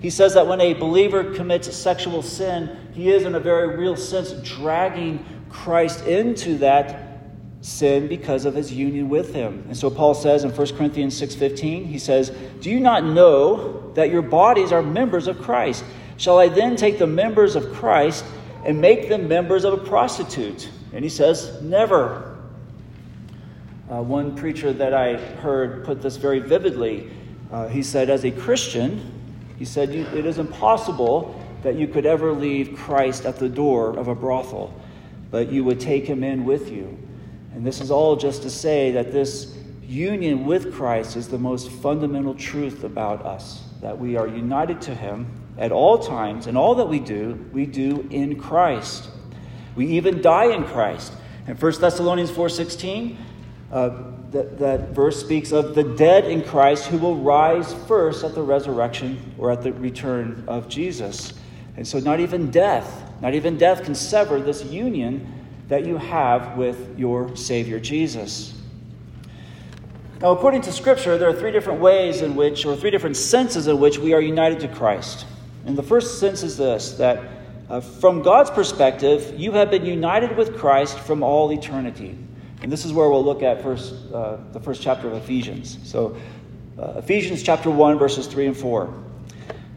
He 0.00 0.10
says 0.10 0.34
that 0.34 0.46
when 0.46 0.60
a 0.60 0.74
believer 0.74 1.34
commits 1.34 1.74
sexual 1.74 2.22
sin, 2.22 2.76
he 2.92 3.10
is, 3.10 3.24
in 3.24 3.34
a 3.34 3.40
very 3.40 3.76
real 3.76 3.96
sense, 3.96 4.32
dragging 4.48 5.24
Christ 5.48 6.06
into 6.06 6.58
that 6.58 7.08
sin 7.60 8.06
because 8.06 8.44
of 8.44 8.54
his 8.54 8.72
union 8.72 9.08
with 9.08 9.34
him. 9.34 9.64
And 9.66 9.76
so 9.76 9.90
Paul 9.90 10.14
says 10.14 10.44
in 10.44 10.50
1 10.50 10.76
Corinthians 10.76 11.16
6:15, 11.16 11.86
he 11.86 11.98
says, 11.98 12.30
"Do 12.60 12.70
you 12.70 12.78
not 12.78 13.04
know 13.04 13.90
that 13.94 14.10
your 14.10 14.22
bodies 14.22 14.70
are 14.70 14.82
members 14.82 15.26
of 15.26 15.40
Christ? 15.40 15.82
Shall 16.16 16.38
I 16.38 16.48
then 16.48 16.76
take 16.76 16.98
the 16.98 17.06
members 17.06 17.56
of 17.56 17.72
Christ 17.72 18.24
and 18.64 18.80
make 18.80 19.08
them 19.08 19.26
members 19.26 19.64
of 19.64 19.72
a 19.72 19.78
prostitute?" 19.78 20.68
And 20.92 21.02
he 21.02 21.10
says, 21.10 21.60
"Never." 21.62 22.27
Uh, 23.90 24.02
one 24.02 24.36
preacher 24.36 24.72
that 24.72 24.92
I 24.92 25.16
heard 25.16 25.84
put 25.84 26.02
this 26.02 26.16
very 26.16 26.40
vividly. 26.40 27.10
Uh, 27.50 27.68
he 27.68 27.82
said, 27.82 28.10
as 28.10 28.24
a 28.24 28.30
Christian, 28.30 29.12
he 29.58 29.64
said, 29.64 29.90
it 29.90 30.26
is 30.26 30.38
impossible 30.38 31.40
that 31.62 31.76
you 31.76 31.88
could 31.88 32.04
ever 32.04 32.32
leave 32.32 32.76
Christ 32.76 33.24
at 33.24 33.36
the 33.36 33.48
door 33.48 33.96
of 33.98 34.08
a 34.08 34.14
brothel, 34.14 34.78
but 35.30 35.50
you 35.50 35.64
would 35.64 35.80
take 35.80 36.06
him 36.06 36.22
in 36.22 36.44
with 36.44 36.70
you. 36.70 36.98
And 37.54 37.66
this 37.66 37.80
is 37.80 37.90
all 37.90 38.14
just 38.14 38.42
to 38.42 38.50
say 38.50 38.92
that 38.92 39.10
this 39.10 39.56
union 39.82 40.44
with 40.44 40.74
Christ 40.74 41.16
is 41.16 41.28
the 41.28 41.38
most 41.38 41.70
fundamental 41.70 42.34
truth 42.34 42.84
about 42.84 43.24
us, 43.24 43.64
that 43.80 43.98
we 43.98 44.16
are 44.16 44.28
united 44.28 44.82
to 44.82 44.94
him 44.94 45.26
at 45.56 45.72
all 45.72 45.98
times, 45.98 46.46
and 46.46 46.58
all 46.58 46.74
that 46.74 46.86
we 46.86 47.00
do, 47.00 47.44
we 47.52 47.64
do 47.64 48.06
in 48.10 48.38
Christ. 48.38 49.08
We 49.74 49.86
even 49.86 50.20
die 50.20 50.52
in 50.52 50.64
Christ. 50.64 51.14
In 51.46 51.56
1 51.56 51.80
Thessalonians 51.80 52.30
4:16, 52.30 53.16
uh, 53.70 53.90
that, 54.30 54.58
that 54.58 54.90
verse 54.90 55.20
speaks 55.20 55.52
of 55.52 55.74
the 55.74 55.82
dead 55.82 56.24
in 56.24 56.42
Christ 56.42 56.86
who 56.86 56.98
will 56.98 57.16
rise 57.16 57.74
first 57.86 58.24
at 58.24 58.34
the 58.34 58.42
resurrection 58.42 59.34
or 59.38 59.50
at 59.50 59.62
the 59.62 59.72
return 59.72 60.44
of 60.48 60.68
Jesus. 60.68 61.34
And 61.76 61.86
so, 61.86 61.98
not 61.98 62.20
even 62.20 62.50
death, 62.50 63.04
not 63.20 63.34
even 63.34 63.58
death 63.58 63.84
can 63.84 63.94
sever 63.94 64.40
this 64.40 64.64
union 64.64 65.34
that 65.68 65.84
you 65.84 65.96
have 65.98 66.56
with 66.56 66.98
your 66.98 67.36
Savior 67.36 67.78
Jesus. 67.78 68.54
Now, 70.20 70.32
according 70.32 70.62
to 70.62 70.72
Scripture, 70.72 71.16
there 71.16 71.28
are 71.28 71.34
three 71.34 71.52
different 71.52 71.80
ways 71.80 72.22
in 72.22 72.34
which, 72.34 72.66
or 72.66 72.74
three 72.74 72.90
different 72.90 73.16
senses 73.16 73.68
in 73.68 73.78
which 73.78 73.98
we 73.98 74.14
are 74.14 74.20
united 74.20 74.60
to 74.60 74.68
Christ. 74.68 75.26
And 75.66 75.76
the 75.76 75.82
first 75.82 76.18
sense 76.18 76.42
is 76.42 76.56
this 76.56 76.92
that 76.92 77.22
uh, 77.68 77.80
from 77.80 78.22
God's 78.22 78.50
perspective, 78.50 79.34
you 79.38 79.52
have 79.52 79.70
been 79.70 79.84
united 79.84 80.36
with 80.36 80.56
Christ 80.56 80.98
from 80.98 81.22
all 81.22 81.52
eternity. 81.52 82.18
And 82.62 82.72
this 82.72 82.84
is 82.84 82.92
where 82.92 83.08
we'll 83.08 83.24
look 83.24 83.42
at 83.42 83.62
first, 83.62 83.94
uh, 84.12 84.38
the 84.52 84.60
first 84.60 84.82
chapter 84.82 85.06
of 85.06 85.14
Ephesians. 85.14 85.78
So, 85.84 86.16
uh, 86.78 86.94
Ephesians 86.96 87.42
chapter 87.42 87.70
1, 87.70 87.98
verses 87.98 88.26
3 88.26 88.46
and 88.46 88.56
4. 88.56 88.92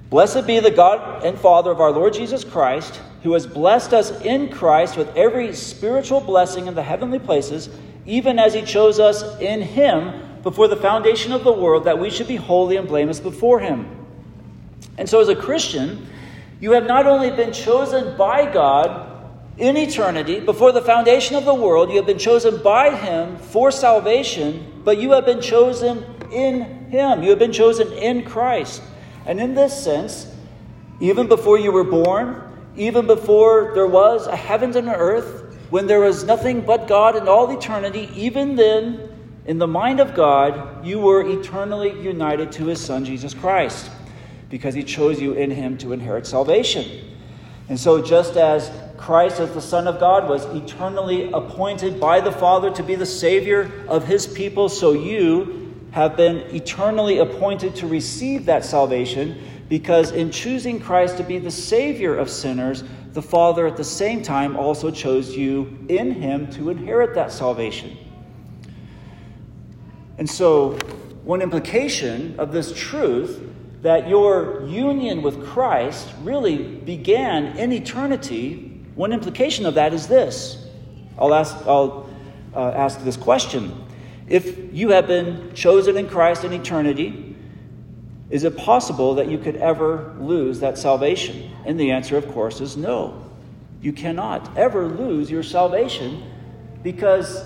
Blessed 0.10 0.46
be 0.46 0.60
the 0.60 0.72
God 0.72 1.24
and 1.24 1.38
Father 1.38 1.72
of 1.72 1.80
our 1.80 1.92
Lord 1.92 2.14
Jesus 2.14 2.44
Christ, 2.44 3.00
who 3.24 3.34
has 3.34 3.48
blessed 3.48 3.94
us 3.94 4.20
in 4.22 4.50
Christ 4.50 4.98
with 4.98 5.16
every 5.16 5.54
spiritual 5.54 6.22
blessing 6.22 6.68
in 6.68 6.76
the 6.76 6.84
heavenly 6.84 7.20
places, 7.20 7.70
even 8.06 8.40
as 8.40 8.54
he 8.54 8.64
chose 8.64 9.00
us 9.00 9.40
in 9.40 9.62
him 9.62 10.42
before 10.42 10.68
the 10.68 10.76
foundation 10.76 11.32
of 11.32 11.44
the 11.44 11.52
world, 11.52 11.86
that 11.86 12.00
we 12.00 12.10
should 12.10 12.28
be 12.28 12.36
holy 12.36 12.78
and 12.78 12.88
blameless 12.88 13.20
before 13.20 13.60
him. 13.60 13.88
And 14.98 15.08
so, 15.08 15.20
as 15.22 15.30
a 15.30 15.36
Christian, 15.36 16.08
you 16.60 16.72
have 16.74 16.88
not 16.88 17.06
only 17.06 17.32
been 17.32 17.54
chosen 17.54 18.18
by 18.18 18.52
God 18.52 19.11
in 19.58 19.77
eternity, 19.77 20.39
before 20.39 20.72
the 20.72 20.81
foundation 20.81 21.36
of 21.36 21.46
the 21.46 21.53
world, 21.53 21.89
you 21.89 21.98
have 21.98 22.05
been 22.05 22.17
chosen 22.17 22.62
by 22.63 22.96
Him 22.96 23.38
for 23.38 23.72
salvation, 23.72 24.81
but 24.84 24.98
you 24.98 25.12
have 25.12 25.25
been 25.25 25.41
chosen 25.41 26.05
in 26.31 26.89
Him. 26.89 27.22
You 27.22 27.29
have 27.31 27.39
been 27.39 27.51
chosen 27.51 27.91
in 27.93 28.24
Christ. 28.24 28.81
And 29.25 29.39
in 29.39 29.53
this 29.53 29.84
sense, 29.84 30.34
even 31.00 31.27
before 31.27 31.60
you 31.60 31.72
were 31.72 31.84
born, 31.84 32.41
even 32.75 33.05
before 33.05 33.72
there 33.74 33.88
was 33.88 34.27
a 34.27 34.36
heavens 34.36 34.75
and 34.75 34.88
an 34.88 34.96
earth, 34.96 35.58
when 35.70 35.88
there 35.88 36.00
was 36.00 36.24
nothing 36.24 36.62
but 36.62 36.88
God 36.88 37.15
in 37.15 37.27
all 37.27 37.50
eternity, 37.51 38.10
even 38.15 38.55
then, 38.55 39.10
in 39.46 39.58
the 39.58 39.67
mind 39.67 40.00
of 40.00 40.13
God, 40.13 40.86
you 40.86 41.00
were 41.00 41.27
eternally 41.27 42.00
united 42.01 42.51
to 42.53 42.65
his 42.65 42.79
Son, 42.79 43.03
Jesus 43.03 43.34
Christ, 43.34 43.89
because 44.50 44.75
he 44.75 44.84
chose 44.84 45.20
you 45.20 45.34
in 45.34 45.50
him 45.50 45.77
to 45.79 45.93
inherit 45.93 46.27
salvation. 46.27 47.15
And 47.70 47.79
so, 47.79 48.01
just 48.01 48.36
as 48.36 48.70
Christ, 49.01 49.39
as 49.39 49.51
the 49.51 49.62
Son 49.62 49.88
of 49.88 50.00
God, 50.00 50.29
was 50.29 50.46
eternally 50.55 51.31
appointed 51.31 52.00
by 52.00 52.22
the 52.22 52.31
Father 52.31 52.70
to 52.72 52.84
be 52.84 52.93
the 52.93 53.05
Savior 53.05 53.72
of 53.88 54.05
his 54.05 54.27
people, 54.27 54.70
so 54.70 54.93
you 54.93 55.75
have 55.89 56.15
been 56.15 56.38
eternally 56.55 57.17
appointed 57.17 57.75
to 57.77 57.88
receive 57.88 58.46
that 58.46 58.63
salvation 58.63 59.41
because 59.67 60.12
in 60.12 60.29
choosing 60.31 60.79
Christ 60.79 61.17
to 61.17 61.24
be 61.24 61.39
the 61.39 61.50
Savior 61.50 62.15
of 62.15 62.29
sinners, 62.29 62.84
the 63.13 63.24
Father 63.24 63.65
at 63.65 63.75
the 63.75 63.84
same 63.84 64.22
time 64.22 64.55
also 64.55 64.91
chose 64.91 65.36
you 65.36 65.84
in 65.89 66.12
him 66.12 66.51
to 66.51 66.70
inherit 66.70 67.15
that 67.15 67.31
salvation. 67.31 67.98
And 70.20 70.29
so, 70.29 70.77
one 71.24 71.41
implication 71.41 72.39
of 72.39 72.51
this 72.51 72.72
truth 72.75 73.41
that 73.81 74.08
your 74.08 74.63
union 74.67 75.24
with 75.24 75.43
Christ 75.43 76.08
really 76.22 76.58
began 76.58 77.58
in 77.58 77.72
eternity, 77.72 78.71
one 78.95 79.13
implication 79.13 79.65
of 79.65 79.75
that 79.75 79.93
is 79.93 80.07
this. 80.07 80.67
I'll 81.17 81.33
ask, 81.33 81.55
I'll, 81.65 82.10
uh, 82.53 82.71
ask 82.71 83.03
this 83.03 83.17
question. 83.17 83.86
If 84.27 84.74
you 84.74 84.89
have 84.89 85.07
been 85.07 85.53
chosen 85.53 85.98
in 85.98 86.07
Christ 86.07 86.43
in 86.43 86.53
eternity, 86.53 87.36
is 88.29 88.43
it 88.43 88.57
possible 88.57 89.15
that 89.15 89.27
you 89.27 89.38
could 89.38 89.57
ever 89.57 90.15
lose 90.19 90.60
that 90.62 90.77
salvation? 90.77 91.51
And 91.65 91.79
the 91.79 91.91
answer, 91.91 92.17
of 92.17 92.27
course, 92.31 92.62
is 92.62 92.77
no. 92.77 93.29
You 93.81 93.91
cannot 93.91 94.57
ever 94.57 94.88
lose 94.88 95.29
your 95.29 95.43
salvation 95.43 96.24
because 96.83 97.43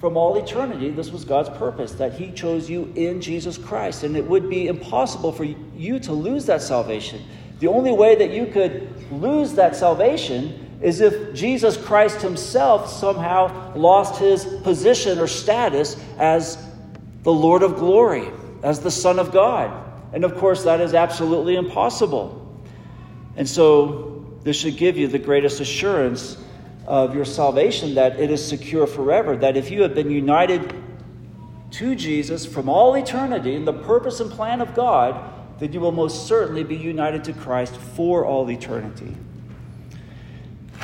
from 0.00 0.18
all 0.18 0.36
eternity, 0.36 0.90
this 0.90 1.10
was 1.10 1.24
God's 1.24 1.48
purpose 1.50 1.92
that 1.92 2.12
He 2.12 2.30
chose 2.32 2.68
you 2.68 2.92
in 2.94 3.22
Jesus 3.22 3.56
Christ. 3.56 4.02
And 4.02 4.16
it 4.16 4.28
would 4.28 4.50
be 4.50 4.66
impossible 4.66 5.32
for 5.32 5.44
you 5.44 5.98
to 6.00 6.12
lose 6.12 6.44
that 6.46 6.60
salvation. 6.60 7.22
The 7.64 7.70
only 7.70 7.92
way 7.92 8.14
that 8.16 8.30
you 8.30 8.44
could 8.44 9.10
lose 9.10 9.54
that 9.54 9.74
salvation 9.74 10.76
is 10.82 11.00
if 11.00 11.32
Jesus 11.32 11.78
Christ 11.78 12.20
Himself 12.20 12.90
somehow 12.90 13.72
lost 13.74 14.20
His 14.20 14.44
position 14.44 15.18
or 15.18 15.26
status 15.26 15.96
as 16.18 16.58
the 17.22 17.32
Lord 17.32 17.62
of 17.62 17.76
glory, 17.76 18.28
as 18.62 18.80
the 18.80 18.90
Son 18.90 19.18
of 19.18 19.32
God. 19.32 19.82
And 20.12 20.24
of 20.24 20.36
course, 20.36 20.64
that 20.64 20.82
is 20.82 20.92
absolutely 20.92 21.56
impossible. 21.56 22.54
And 23.38 23.48
so, 23.48 24.38
this 24.42 24.58
should 24.58 24.76
give 24.76 24.98
you 24.98 25.08
the 25.08 25.18
greatest 25.18 25.60
assurance 25.60 26.36
of 26.86 27.14
your 27.14 27.24
salvation 27.24 27.94
that 27.94 28.20
it 28.20 28.30
is 28.30 28.46
secure 28.46 28.86
forever. 28.86 29.38
That 29.38 29.56
if 29.56 29.70
you 29.70 29.80
have 29.80 29.94
been 29.94 30.10
united 30.10 30.74
to 31.70 31.94
Jesus 31.94 32.44
from 32.44 32.68
all 32.68 32.94
eternity 32.94 33.54
in 33.54 33.64
the 33.64 33.72
purpose 33.72 34.20
and 34.20 34.30
plan 34.30 34.60
of 34.60 34.74
God, 34.74 35.30
that 35.58 35.72
you 35.72 35.80
will 35.80 35.92
most 35.92 36.26
certainly 36.26 36.64
be 36.64 36.76
united 36.76 37.24
to 37.24 37.32
Christ 37.32 37.76
for 37.76 38.24
all 38.24 38.50
eternity. 38.50 39.14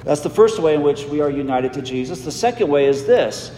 That's 0.05 0.21
the 0.21 0.31
first 0.31 0.59
way 0.59 0.75
in 0.75 0.83
which 0.83 1.05
we 1.05 1.21
are 1.21 1.31
united 1.31 1.73
to 1.75 1.83
Jesus. 1.83 2.25
The 2.25 2.33
second 2.33 2.69
way 2.69 2.87
is 2.87 3.07
this 3.07 3.53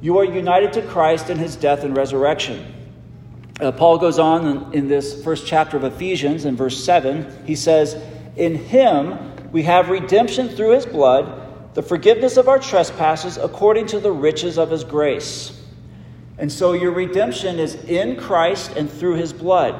you 0.00 0.18
are 0.18 0.24
united 0.24 0.72
to 0.74 0.82
Christ 0.82 1.30
in 1.30 1.38
his 1.38 1.56
death 1.56 1.84
and 1.84 1.96
resurrection. 1.96 2.74
Uh, 3.60 3.72
Paul 3.72 3.98
goes 3.98 4.18
on 4.18 4.46
in, 4.46 4.72
in 4.72 4.88
this 4.88 5.22
first 5.22 5.46
chapter 5.46 5.76
of 5.76 5.84
Ephesians, 5.84 6.46
in 6.46 6.56
verse 6.56 6.82
7, 6.82 7.44
he 7.46 7.54
says, 7.54 8.00
In 8.36 8.54
him 8.54 9.50
we 9.52 9.64
have 9.64 9.90
redemption 9.90 10.48
through 10.48 10.70
his 10.70 10.86
blood 10.86 11.36
the 11.74 11.82
forgiveness 11.82 12.36
of 12.36 12.48
our 12.48 12.58
trespasses 12.58 13.36
according 13.36 13.86
to 13.86 14.00
the 14.00 14.10
riches 14.10 14.58
of 14.58 14.70
his 14.70 14.82
grace. 14.82 15.56
And 16.38 16.50
so 16.50 16.72
your 16.72 16.90
redemption 16.90 17.58
is 17.58 17.74
in 17.84 18.16
Christ 18.16 18.72
and 18.76 18.90
through 18.90 19.16
his 19.16 19.32
blood. 19.32 19.78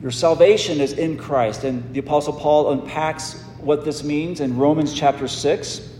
Your 0.00 0.10
salvation 0.10 0.80
is 0.80 0.92
in 0.92 1.16
Christ. 1.16 1.64
And 1.64 1.92
the 1.94 2.00
Apostle 2.00 2.34
Paul 2.34 2.72
unpacks 2.72 3.42
what 3.60 3.84
this 3.84 4.04
means 4.04 4.40
in 4.40 4.56
Romans 4.56 4.92
chapter 4.92 5.26
6. 5.26 5.90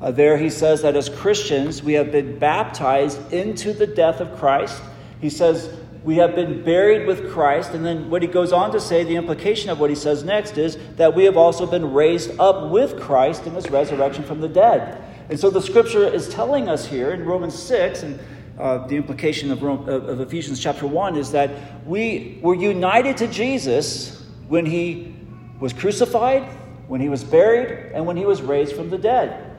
Uh, 0.00 0.10
there 0.10 0.36
he 0.36 0.50
says 0.50 0.82
that 0.82 0.96
as 0.96 1.08
Christians, 1.08 1.82
we 1.82 1.92
have 1.94 2.10
been 2.10 2.38
baptized 2.38 3.32
into 3.32 3.72
the 3.72 3.86
death 3.86 4.20
of 4.20 4.36
Christ. 4.38 4.82
He 5.20 5.30
says 5.30 5.74
we 6.04 6.16
have 6.16 6.34
been 6.34 6.64
buried 6.64 7.06
with 7.06 7.30
Christ. 7.32 7.72
And 7.72 7.84
then 7.84 8.10
what 8.10 8.22
he 8.22 8.28
goes 8.28 8.52
on 8.52 8.72
to 8.72 8.80
say, 8.80 9.04
the 9.04 9.16
implication 9.16 9.70
of 9.70 9.78
what 9.78 9.90
he 9.90 9.96
says 9.96 10.24
next 10.24 10.58
is 10.58 10.76
that 10.96 11.14
we 11.14 11.24
have 11.24 11.36
also 11.36 11.66
been 11.66 11.92
raised 11.92 12.38
up 12.40 12.70
with 12.70 13.00
Christ 13.00 13.46
in 13.46 13.54
his 13.54 13.70
resurrection 13.70 14.24
from 14.24 14.40
the 14.40 14.48
dead. 14.48 15.02
And 15.28 15.38
so 15.38 15.50
the 15.50 15.62
scripture 15.62 16.06
is 16.06 16.28
telling 16.28 16.68
us 16.68 16.86
here 16.86 17.12
in 17.12 17.24
Romans 17.24 17.56
6, 17.60 18.02
and 18.02 18.18
uh, 18.62 18.86
the 18.86 18.96
implication 18.96 19.50
of, 19.50 19.60
Rome, 19.60 19.88
of 19.88 20.20
Ephesians 20.20 20.60
chapter 20.60 20.86
1 20.86 21.16
is 21.16 21.32
that 21.32 21.84
we 21.84 22.38
were 22.42 22.54
united 22.54 23.16
to 23.16 23.26
Jesus 23.26 24.24
when 24.46 24.64
he 24.64 25.16
was 25.58 25.72
crucified, 25.72 26.44
when 26.86 27.00
he 27.00 27.08
was 27.08 27.24
buried, 27.24 27.92
and 27.92 28.06
when 28.06 28.16
he 28.16 28.24
was 28.24 28.40
raised 28.40 28.76
from 28.76 28.88
the 28.88 28.98
dead. 28.98 29.50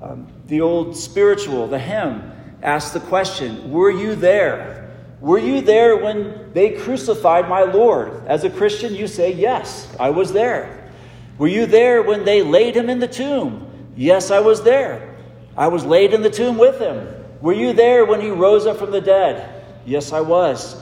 Um, 0.00 0.28
the 0.46 0.60
old 0.60 0.96
spiritual, 0.96 1.66
the 1.66 1.78
hymn, 1.78 2.32
asks 2.62 2.92
the 2.92 3.00
question 3.00 3.72
Were 3.72 3.90
you 3.90 4.14
there? 4.14 4.92
Were 5.20 5.38
you 5.38 5.60
there 5.60 5.96
when 5.96 6.52
they 6.52 6.70
crucified 6.70 7.48
my 7.48 7.64
Lord? 7.64 8.24
As 8.26 8.44
a 8.44 8.50
Christian, 8.50 8.94
you 8.94 9.08
say, 9.08 9.32
Yes, 9.32 9.92
I 9.98 10.10
was 10.10 10.32
there. 10.32 10.88
Were 11.36 11.48
you 11.48 11.66
there 11.66 12.02
when 12.02 12.24
they 12.24 12.42
laid 12.42 12.76
him 12.76 12.88
in 12.88 13.00
the 13.00 13.08
tomb? 13.08 13.90
Yes, 13.96 14.30
I 14.30 14.38
was 14.38 14.62
there. 14.62 15.16
I 15.56 15.66
was 15.66 15.84
laid 15.84 16.14
in 16.14 16.22
the 16.22 16.30
tomb 16.30 16.56
with 16.56 16.78
him. 16.78 17.19
Were 17.40 17.52
you 17.52 17.72
there 17.72 18.04
when 18.04 18.20
he 18.20 18.30
rose 18.30 18.66
up 18.66 18.76
from 18.76 18.90
the 18.90 19.00
dead? 19.00 19.64
Yes, 19.86 20.12
I 20.12 20.20
was, 20.20 20.80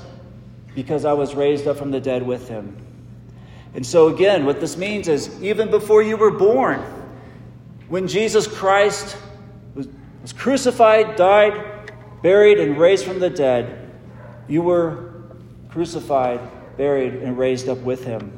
because 0.74 1.04
I 1.04 1.12
was 1.12 1.34
raised 1.34 1.66
up 1.66 1.76
from 1.76 1.90
the 1.90 2.00
dead 2.00 2.22
with 2.22 2.48
him. 2.48 2.76
And 3.74 3.86
so, 3.86 4.08
again, 4.08 4.44
what 4.44 4.60
this 4.60 4.76
means 4.76 5.08
is 5.08 5.42
even 5.42 5.70
before 5.70 6.02
you 6.02 6.16
were 6.16 6.30
born, 6.30 6.80
when 7.88 8.08
Jesus 8.08 8.46
Christ 8.46 9.16
was, 9.74 9.88
was 10.20 10.32
crucified, 10.32 11.16
died, 11.16 11.92
buried, 12.22 12.58
and 12.58 12.76
raised 12.76 13.04
from 13.04 13.20
the 13.20 13.30
dead, 13.30 13.90
you 14.48 14.62
were 14.62 15.12
crucified, 15.68 16.40
buried, 16.76 17.14
and 17.14 17.38
raised 17.38 17.68
up 17.68 17.78
with 17.78 18.04
him. 18.04 18.32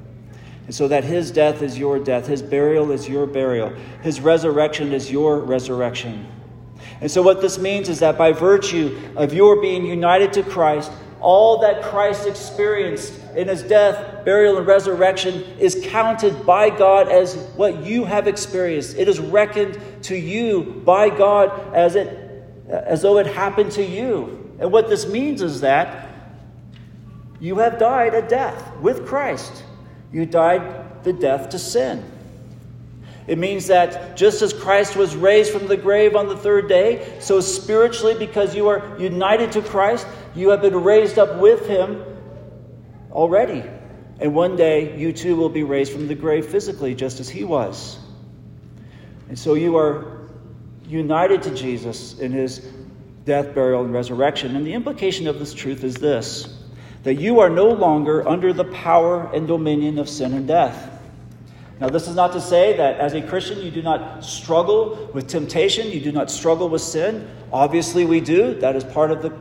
And 0.66 0.74
so 0.74 0.88
that 0.88 1.04
his 1.04 1.30
death 1.30 1.62
is 1.62 1.78
your 1.78 1.98
death, 1.98 2.26
his 2.26 2.42
burial 2.42 2.92
is 2.92 3.08
your 3.08 3.26
burial, 3.26 3.70
his 4.02 4.20
resurrection 4.20 4.92
is 4.92 5.10
your 5.10 5.40
resurrection. 5.40 6.28
And 7.00 7.10
so, 7.10 7.22
what 7.22 7.40
this 7.40 7.58
means 7.58 7.88
is 7.88 8.00
that 8.00 8.18
by 8.18 8.32
virtue 8.32 8.98
of 9.16 9.32
your 9.32 9.60
being 9.60 9.86
united 9.86 10.32
to 10.34 10.42
Christ, 10.42 10.92
all 11.20 11.60
that 11.60 11.82
Christ 11.82 12.26
experienced 12.26 13.12
in 13.36 13.48
his 13.48 13.62
death, 13.62 14.24
burial, 14.24 14.58
and 14.58 14.66
resurrection 14.66 15.42
is 15.58 15.80
counted 15.88 16.46
by 16.46 16.70
God 16.70 17.08
as 17.08 17.34
what 17.56 17.84
you 17.84 18.04
have 18.04 18.26
experienced. 18.26 18.96
It 18.96 19.08
is 19.08 19.20
reckoned 19.20 19.78
to 20.04 20.16
you 20.16 20.82
by 20.84 21.10
God 21.10 21.74
as, 21.74 21.94
it, 21.94 22.08
as 22.68 23.02
though 23.02 23.18
it 23.18 23.26
happened 23.26 23.72
to 23.72 23.84
you. 23.84 24.54
And 24.58 24.72
what 24.72 24.88
this 24.88 25.06
means 25.06 25.42
is 25.42 25.60
that 25.60 26.08
you 27.38 27.56
have 27.58 27.78
died 27.78 28.14
a 28.14 28.26
death 28.26 28.76
with 28.78 29.06
Christ. 29.06 29.64
You 30.12 30.26
died 30.26 31.04
the 31.04 31.12
death 31.12 31.50
to 31.50 31.58
sin. 31.58 32.04
It 33.26 33.38
means 33.38 33.66
that 33.68 34.16
just 34.16 34.42
as 34.42 34.52
Christ 34.52 34.96
was 34.96 35.14
raised 35.14 35.52
from 35.52 35.68
the 35.68 35.76
grave 35.76 36.16
on 36.16 36.28
the 36.28 36.36
third 36.36 36.68
day, 36.68 37.16
so 37.20 37.40
spiritually, 37.40 38.14
because 38.18 38.54
you 38.54 38.68
are 38.68 38.98
united 38.98 39.52
to 39.52 39.62
Christ, 39.62 40.06
you 40.34 40.50
have 40.50 40.62
been 40.62 40.82
raised 40.82 41.18
up 41.18 41.38
with 41.38 41.66
him 41.66 42.04
already. 43.12 43.62
And 44.20 44.34
one 44.34 44.56
day 44.56 44.98
you 44.98 45.12
too 45.12 45.36
will 45.36 45.48
be 45.48 45.62
raised 45.62 45.92
from 45.92 46.08
the 46.08 46.14
grave 46.14 46.46
physically, 46.46 46.94
just 46.94 47.20
as 47.20 47.28
he 47.28 47.44
was. 47.44 47.98
And 49.28 49.38
so 49.38 49.54
you 49.54 49.76
are 49.76 50.28
united 50.86 51.42
to 51.44 51.54
Jesus 51.54 52.18
in 52.18 52.32
his 52.32 52.58
death, 53.24 53.54
burial, 53.54 53.84
and 53.84 53.92
resurrection. 53.92 54.56
And 54.56 54.66
the 54.66 54.72
implication 54.72 55.28
of 55.28 55.38
this 55.38 55.54
truth 55.54 55.84
is 55.84 55.94
this 55.94 56.56
that 57.02 57.14
you 57.14 57.40
are 57.40 57.48
no 57.48 57.68
longer 57.70 58.28
under 58.28 58.52
the 58.52 58.64
power 58.64 59.32
and 59.32 59.48
dominion 59.48 59.98
of 59.98 60.06
sin 60.06 60.34
and 60.34 60.46
death. 60.46 60.99
Now, 61.80 61.88
this 61.88 62.08
is 62.08 62.14
not 62.14 62.32
to 62.32 62.40
say 62.42 62.76
that 62.76 63.00
as 63.00 63.14
a 63.14 63.22
Christian 63.22 63.60
you 63.60 63.70
do 63.70 63.80
not 63.80 64.22
struggle 64.22 65.10
with 65.14 65.26
temptation, 65.28 65.90
you 65.90 66.00
do 66.00 66.12
not 66.12 66.30
struggle 66.30 66.68
with 66.68 66.82
sin. 66.82 67.26
Obviously, 67.52 68.04
we 68.04 68.20
do. 68.20 68.54
That 68.60 68.76
is 68.76 68.84
part 68.84 69.10
of 69.10 69.22
the 69.22 69.32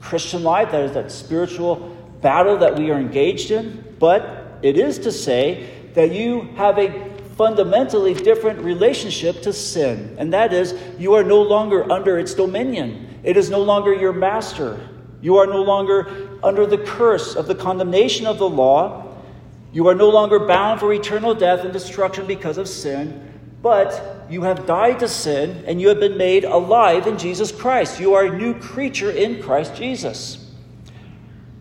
Christian 0.00 0.42
life, 0.42 0.72
that 0.72 0.82
is 0.82 0.92
that 0.92 1.12
spiritual 1.12 1.96
battle 2.20 2.58
that 2.58 2.76
we 2.76 2.90
are 2.90 2.98
engaged 2.98 3.52
in. 3.52 3.94
But 4.00 4.58
it 4.62 4.76
is 4.76 4.98
to 5.00 5.12
say 5.12 5.70
that 5.94 6.10
you 6.10 6.42
have 6.56 6.78
a 6.78 7.14
fundamentally 7.36 8.14
different 8.14 8.58
relationship 8.60 9.42
to 9.42 9.52
sin, 9.52 10.16
and 10.18 10.32
that 10.32 10.52
is 10.52 10.74
you 10.98 11.14
are 11.14 11.22
no 11.22 11.42
longer 11.42 11.90
under 11.92 12.18
its 12.18 12.34
dominion. 12.34 13.20
It 13.22 13.36
is 13.36 13.50
no 13.50 13.62
longer 13.62 13.94
your 13.94 14.12
master. 14.12 14.80
You 15.20 15.36
are 15.36 15.46
no 15.46 15.62
longer 15.62 16.28
under 16.42 16.66
the 16.66 16.78
curse 16.78 17.36
of 17.36 17.46
the 17.46 17.54
condemnation 17.54 18.26
of 18.26 18.38
the 18.38 18.48
law. 18.48 19.13
You 19.74 19.88
are 19.88 19.94
no 19.94 20.08
longer 20.08 20.38
bound 20.38 20.78
for 20.78 20.92
eternal 20.92 21.34
death 21.34 21.64
and 21.64 21.72
destruction 21.72 22.26
because 22.26 22.58
of 22.58 22.68
sin, 22.68 23.20
but 23.60 24.24
you 24.30 24.42
have 24.42 24.66
died 24.66 25.00
to 25.00 25.08
sin 25.08 25.64
and 25.66 25.80
you 25.80 25.88
have 25.88 25.98
been 25.98 26.16
made 26.16 26.44
alive 26.44 27.08
in 27.08 27.18
Jesus 27.18 27.50
Christ. 27.50 27.98
You 27.98 28.14
are 28.14 28.26
a 28.26 28.38
new 28.38 28.54
creature 28.54 29.10
in 29.10 29.42
Christ 29.42 29.74
Jesus. 29.74 30.38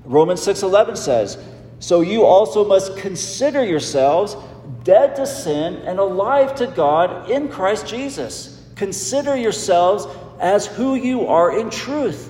Romans 0.05 0.43
6:11 0.43 0.95
says, 0.95 1.39
"So 1.79 2.01
you 2.01 2.23
also 2.23 2.63
must 2.63 2.97
consider 2.97 3.65
yourselves 3.65 4.37
dead 4.83 5.15
to 5.15 5.25
sin 5.25 5.77
and 5.83 5.97
alive 5.97 6.53
to 6.55 6.67
God 6.67 7.31
in 7.31 7.47
Christ 7.47 7.87
Jesus. 7.87 8.61
Consider 8.75 9.35
yourselves 9.35 10.07
as 10.39 10.67
who 10.67 10.93
you 10.93 11.25
are 11.25 11.57
in 11.57 11.71
truth, 11.71 12.29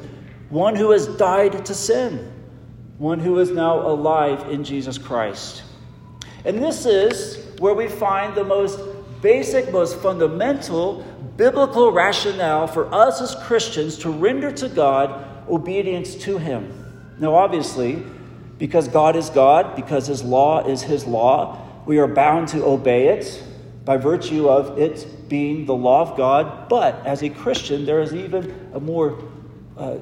one 0.49 0.77
who 0.77 0.91
has 0.91 1.07
died 1.07 1.65
to 1.65 1.73
sin, 1.73 2.31
one 2.97 3.19
who 3.19 3.37
is 3.39 3.49
now 3.49 3.85
alive 3.85 4.45
in 4.49 4.63
Jesus 4.63 4.97
Christ." 4.97 5.63
And 6.45 6.61
this 6.61 6.85
is 6.85 7.37
where 7.59 7.73
we 7.73 7.87
find 7.87 8.35
the 8.35 8.43
most 8.43 8.79
basic, 9.21 9.71
most 9.71 9.97
fundamental 9.99 11.01
biblical 11.37 11.91
rationale 11.91 12.67
for 12.67 12.93
us 12.93 13.21
as 13.21 13.35
Christians 13.43 13.97
to 13.99 14.09
render 14.09 14.51
to 14.51 14.69
God 14.69 15.25
obedience 15.49 16.15
to 16.15 16.37
Him. 16.37 17.15
Now, 17.19 17.35
obviously, 17.35 18.03
because 18.57 18.87
God 18.87 19.15
is 19.15 19.29
God, 19.29 19.75
because 19.75 20.07
His 20.07 20.23
law 20.23 20.67
is 20.67 20.81
His 20.81 21.05
law, 21.05 21.59
we 21.85 21.97
are 21.99 22.07
bound 22.07 22.49
to 22.49 22.63
obey 22.65 23.07
it 23.07 23.41
by 23.85 23.97
virtue 23.97 24.47
of 24.47 24.77
it 24.77 25.29
being 25.29 25.65
the 25.65 25.73
law 25.73 26.01
of 26.01 26.17
God. 26.17 26.69
But 26.69 27.05
as 27.05 27.23
a 27.23 27.29
Christian, 27.29 27.85
there 27.85 28.01
is 28.01 28.13
even 28.13 28.71
a 28.73 28.79
more 28.79 29.17
uh, 29.77 29.97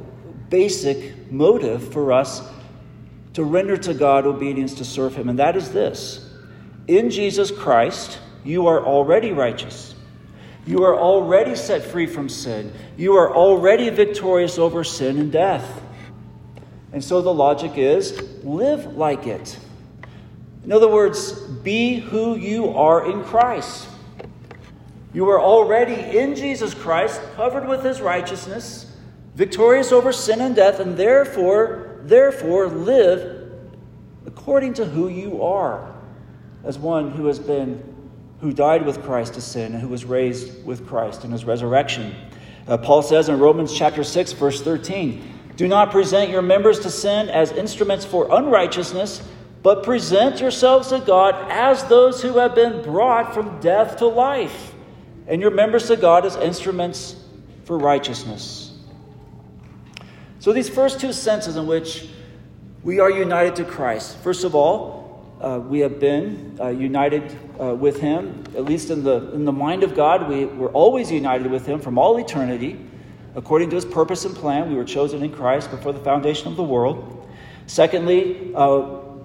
basic 0.49 1.31
motive 1.31 1.93
for 1.93 2.11
us 2.11 2.41
to 3.33 3.43
render 3.43 3.77
to 3.77 3.93
God 3.93 4.25
obedience 4.25 4.73
to 4.75 4.85
serve 4.85 5.15
Him, 5.15 5.29
and 5.29 5.39
that 5.39 5.55
is 5.55 5.71
this 5.71 6.30
in 6.97 7.09
Jesus 7.09 7.51
Christ, 7.51 8.19
you 8.43 8.67
are 8.67 8.83
already 8.83 9.31
righteous. 9.31 9.95
You 10.65 10.83
are 10.83 10.95
already 10.95 11.55
set 11.55 11.83
free 11.83 12.05
from 12.05 12.27
sin. 12.27 12.73
You 12.97 13.15
are 13.15 13.33
already 13.33 13.89
victorious 13.89 14.57
over 14.57 14.83
sin 14.83 15.17
and 15.17 15.31
death. 15.31 15.81
And 16.91 17.01
so 17.01 17.21
the 17.21 17.33
logic 17.33 17.77
is 17.77 18.21
live 18.43 18.97
like 18.97 19.25
it. 19.25 19.57
In 20.65 20.71
other 20.73 20.89
words, 20.89 21.31
be 21.31 21.99
who 21.99 22.35
you 22.35 22.69
are 22.69 23.09
in 23.09 23.23
Christ. 23.23 23.87
You 25.13 25.29
are 25.29 25.41
already 25.41 25.95
in 26.17 26.35
Jesus 26.35 26.73
Christ, 26.73 27.21
covered 27.35 27.67
with 27.67 27.83
his 27.83 28.01
righteousness, 28.01 28.93
victorious 29.35 29.91
over 29.91 30.11
sin 30.11 30.41
and 30.41 30.55
death, 30.55 30.79
and 30.79 30.97
therefore, 30.97 32.01
therefore 32.01 32.67
live 32.67 33.49
according 34.25 34.73
to 34.75 34.85
who 34.85 35.07
you 35.07 35.41
are 35.41 35.90
as 36.63 36.77
one 36.77 37.11
who 37.11 37.25
has 37.25 37.39
been 37.39 37.83
who 38.41 38.51
died 38.51 38.85
with 38.85 39.03
Christ 39.03 39.35
to 39.35 39.41
sin 39.41 39.73
and 39.73 39.81
who 39.81 39.87
was 39.87 40.03
raised 40.03 40.65
with 40.65 40.87
Christ 40.87 41.23
in 41.23 41.31
his 41.31 41.45
resurrection. 41.45 42.15
Uh, 42.67 42.75
Paul 42.77 43.03
says 43.03 43.29
in 43.29 43.39
Romans 43.39 43.71
chapter 43.71 44.03
6 44.03 44.33
verse 44.33 44.61
13, 44.61 45.21
"Do 45.55 45.67
not 45.67 45.91
present 45.91 46.31
your 46.31 46.41
members 46.41 46.79
to 46.79 46.89
sin 46.89 47.29
as 47.29 47.51
instruments 47.51 48.03
for 48.03 48.27
unrighteousness, 48.31 49.21
but 49.61 49.83
present 49.83 50.41
yourselves 50.41 50.89
to 50.89 50.99
God 50.99 51.35
as 51.49 51.83
those 51.83 52.23
who 52.23 52.39
have 52.39 52.55
been 52.55 52.81
brought 52.81 53.33
from 53.33 53.59
death 53.59 53.97
to 53.97 54.07
life, 54.07 54.73
and 55.27 55.39
your 55.39 55.51
members 55.51 55.87
to 55.87 55.95
God 55.95 56.25
as 56.25 56.35
instruments 56.35 57.15
for 57.65 57.77
righteousness." 57.77 58.71
So 60.39 60.51
these 60.51 60.69
first 60.69 60.99
two 60.99 61.13
senses 61.13 61.55
in 61.55 61.67
which 61.67 62.09
we 62.83 62.99
are 62.99 63.11
united 63.11 63.55
to 63.57 63.63
Christ. 63.63 64.17
First 64.17 64.43
of 64.43 64.55
all, 64.55 65.00
uh, 65.41 65.59
we 65.59 65.79
have 65.79 65.99
been 65.99 66.57
uh, 66.59 66.67
united 66.67 67.35
uh, 67.59 67.73
with 67.73 67.99
Him, 67.99 68.43
at 68.55 68.65
least 68.65 68.89
in 68.89 69.03
the, 69.03 69.31
in 69.33 69.45
the 69.45 69.51
mind 69.51 69.83
of 69.83 69.95
God. 69.95 70.29
We, 70.29 70.45
we're 70.45 70.71
always 70.71 71.11
united 71.11 71.49
with 71.49 71.65
Him 71.65 71.79
from 71.79 71.97
all 71.97 72.17
eternity. 72.17 72.79
According 73.35 73.69
to 73.71 73.75
His 73.75 73.85
purpose 73.85 74.25
and 74.25 74.35
plan, 74.35 74.69
we 74.69 74.75
were 74.75 74.85
chosen 74.85 75.23
in 75.23 75.31
Christ 75.31 75.71
before 75.71 75.93
the 75.93 75.99
foundation 75.99 76.47
of 76.47 76.57
the 76.57 76.63
world. 76.63 77.27
Secondly, 77.65 78.53
uh, 78.53 78.79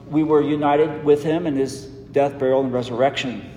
we 0.09 0.23
were 0.23 0.41
united 0.41 1.05
with 1.05 1.23
Him 1.23 1.47
in 1.47 1.55
His 1.55 1.87
death, 1.87 2.39
burial, 2.39 2.63
and 2.63 2.73
resurrection. 2.73 3.51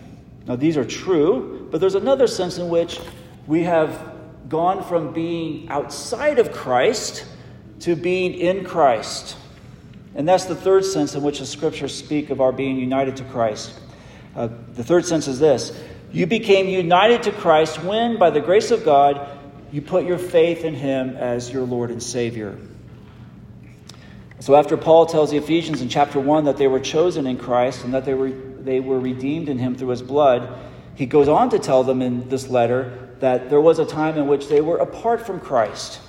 Now, 0.46 0.56
these 0.56 0.76
are 0.78 0.86
true, 0.86 1.68
but 1.72 1.80
there's 1.80 1.96
another 1.96 2.28
sense 2.28 2.58
in 2.58 2.70
which 2.70 3.00
we 3.48 3.64
have 3.64 4.16
gone 4.50 4.84
from 4.84 5.14
being 5.14 5.70
outside 5.70 6.40
of 6.40 6.52
Christ 6.52 7.26
to 7.82 7.96
being 7.96 8.34
in 8.34 8.66
Christ. 8.66 9.38
And 10.20 10.28
that's 10.28 10.44
the 10.44 10.56
third 10.56 10.84
sense 10.84 11.16
in 11.16 11.24
which 11.24 11.40
the 11.40 11.46
scriptures 11.46 11.96
speak 11.96 12.30
of 12.30 12.42
our 12.42 12.52
being 12.52 12.76
united 12.76 13.16
to 13.18 13.24
Christ. 13.24 13.72
Uh, 14.36 14.50
the 14.74 14.84
third 14.84 15.06
sense 15.06 15.30
is 15.30 15.40
this 15.40 15.72
You 16.12 16.26
became 16.28 16.68
united 16.68 17.24
to 17.24 17.32
Christ 17.32 17.82
when, 17.86 18.18
by 18.18 18.30
the 18.30 18.42
grace 18.42 18.70
of 18.72 18.84
God, 18.84 19.30
you 19.72 19.82
put 19.82 20.04
your 20.04 20.18
faith 20.18 20.66
in 20.66 20.76
Him 20.76 21.16
as 21.16 21.50
your 21.50 21.64
Lord 21.64 21.90
and 21.90 22.04
Savior. 22.04 22.60
So, 24.42 24.56
after 24.56 24.76
Paul 24.76 25.06
tells 25.06 25.32
the 25.32 25.38
Ephesians 25.38 25.82
in 25.82 25.88
chapter 25.88 26.20
1 26.20 26.44
that 26.44 26.58
they 26.58 26.68
were 26.68 26.82
chosen 26.82 27.26
in 27.26 27.38
Christ 27.38 27.86
and 27.86 27.94
that 27.94 28.04
they 28.04 28.14
were, 28.14 28.32
they 28.32 28.82
were 28.82 29.00
redeemed 29.00 29.48
in 29.48 29.58
Him 29.58 29.78
through 29.78 29.88
His 29.88 30.02
blood, 30.02 30.54
he 30.96 31.06
goes 31.06 31.30
on 31.30 31.50
to 31.52 31.60
tell 31.60 31.86
them 31.86 32.02
in 32.02 32.28
this 32.28 32.50
letter 32.50 33.16
that 33.22 33.50
there 33.50 33.62
was 33.62 33.80
a 33.80 33.86
time 33.86 34.18
in 34.18 34.28
which 34.28 34.50
they 34.50 34.60
were 34.60 34.80
apart 34.80 35.26
from 35.26 35.40
Christ. 35.40 36.02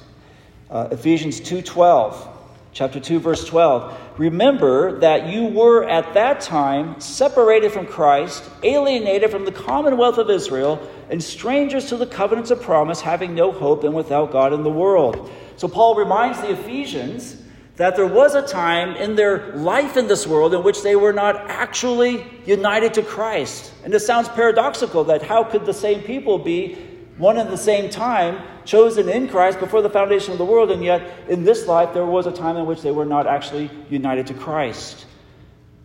Uh, 0.68 0.88
Ephesians 0.90 1.40
2:12 1.40 2.29
Chapter 2.72 3.00
2, 3.00 3.18
verse 3.18 3.44
12. 3.46 3.98
Remember 4.16 5.00
that 5.00 5.26
you 5.28 5.46
were 5.46 5.88
at 5.88 6.14
that 6.14 6.40
time 6.40 7.00
separated 7.00 7.72
from 7.72 7.86
Christ, 7.86 8.48
alienated 8.62 9.30
from 9.30 9.44
the 9.44 9.52
commonwealth 9.52 10.18
of 10.18 10.30
Israel, 10.30 10.80
and 11.10 11.22
strangers 11.22 11.86
to 11.86 11.96
the 11.96 12.06
covenants 12.06 12.52
of 12.52 12.62
promise, 12.62 13.00
having 13.00 13.34
no 13.34 13.50
hope 13.50 13.82
and 13.82 13.92
without 13.92 14.30
God 14.30 14.52
in 14.52 14.62
the 14.62 14.70
world. 14.70 15.30
So 15.56 15.66
Paul 15.66 15.96
reminds 15.96 16.40
the 16.40 16.52
Ephesians 16.52 17.42
that 17.74 17.96
there 17.96 18.06
was 18.06 18.34
a 18.34 18.46
time 18.46 18.94
in 18.96 19.16
their 19.16 19.56
life 19.56 19.96
in 19.96 20.06
this 20.06 20.26
world 20.26 20.54
in 20.54 20.62
which 20.62 20.82
they 20.82 20.94
were 20.94 21.12
not 21.12 21.50
actually 21.50 22.24
united 22.44 22.94
to 22.94 23.02
Christ. 23.02 23.72
And 23.84 23.92
it 23.94 24.00
sounds 24.00 24.28
paradoxical 24.28 25.04
that 25.04 25.22
how 25.22 25.42
could 25.44 25.66
the 25.66 25.74
same 25.74 26.02
people 26.02 26.38
be 26.38 26.74
one 27.16 27.36
and 27.36 27.50
the 27.50 27.56
same 27.56 27.90
time, 27.90 28.40
chosen 28.70 29.08
in 29.08 29.26
Christ 29.26 29.58
before 29.58 29.82
the 29.82 29.90
foundation 29.90 30.30
of 30.30 30.38
the 30.38 30.44
world, 30.44 30.70
and 30.70 30.84
yet 30.84 31.02
in 31.28 31.42
this 31.42 31.66
life 31.66 31.92
there 31.92 32.06
was 32.06 32.26
a 32.26 32.30
time 32.30 32.56
in 32.56 32.66
which 32.66 32.82
they 32.82 32.92
were 32.92 33.04
not 33.04 33.26
actually 33.26 33.68
united 33.90 34.28
to 34.28 34.34
Christ. 34.34 35.06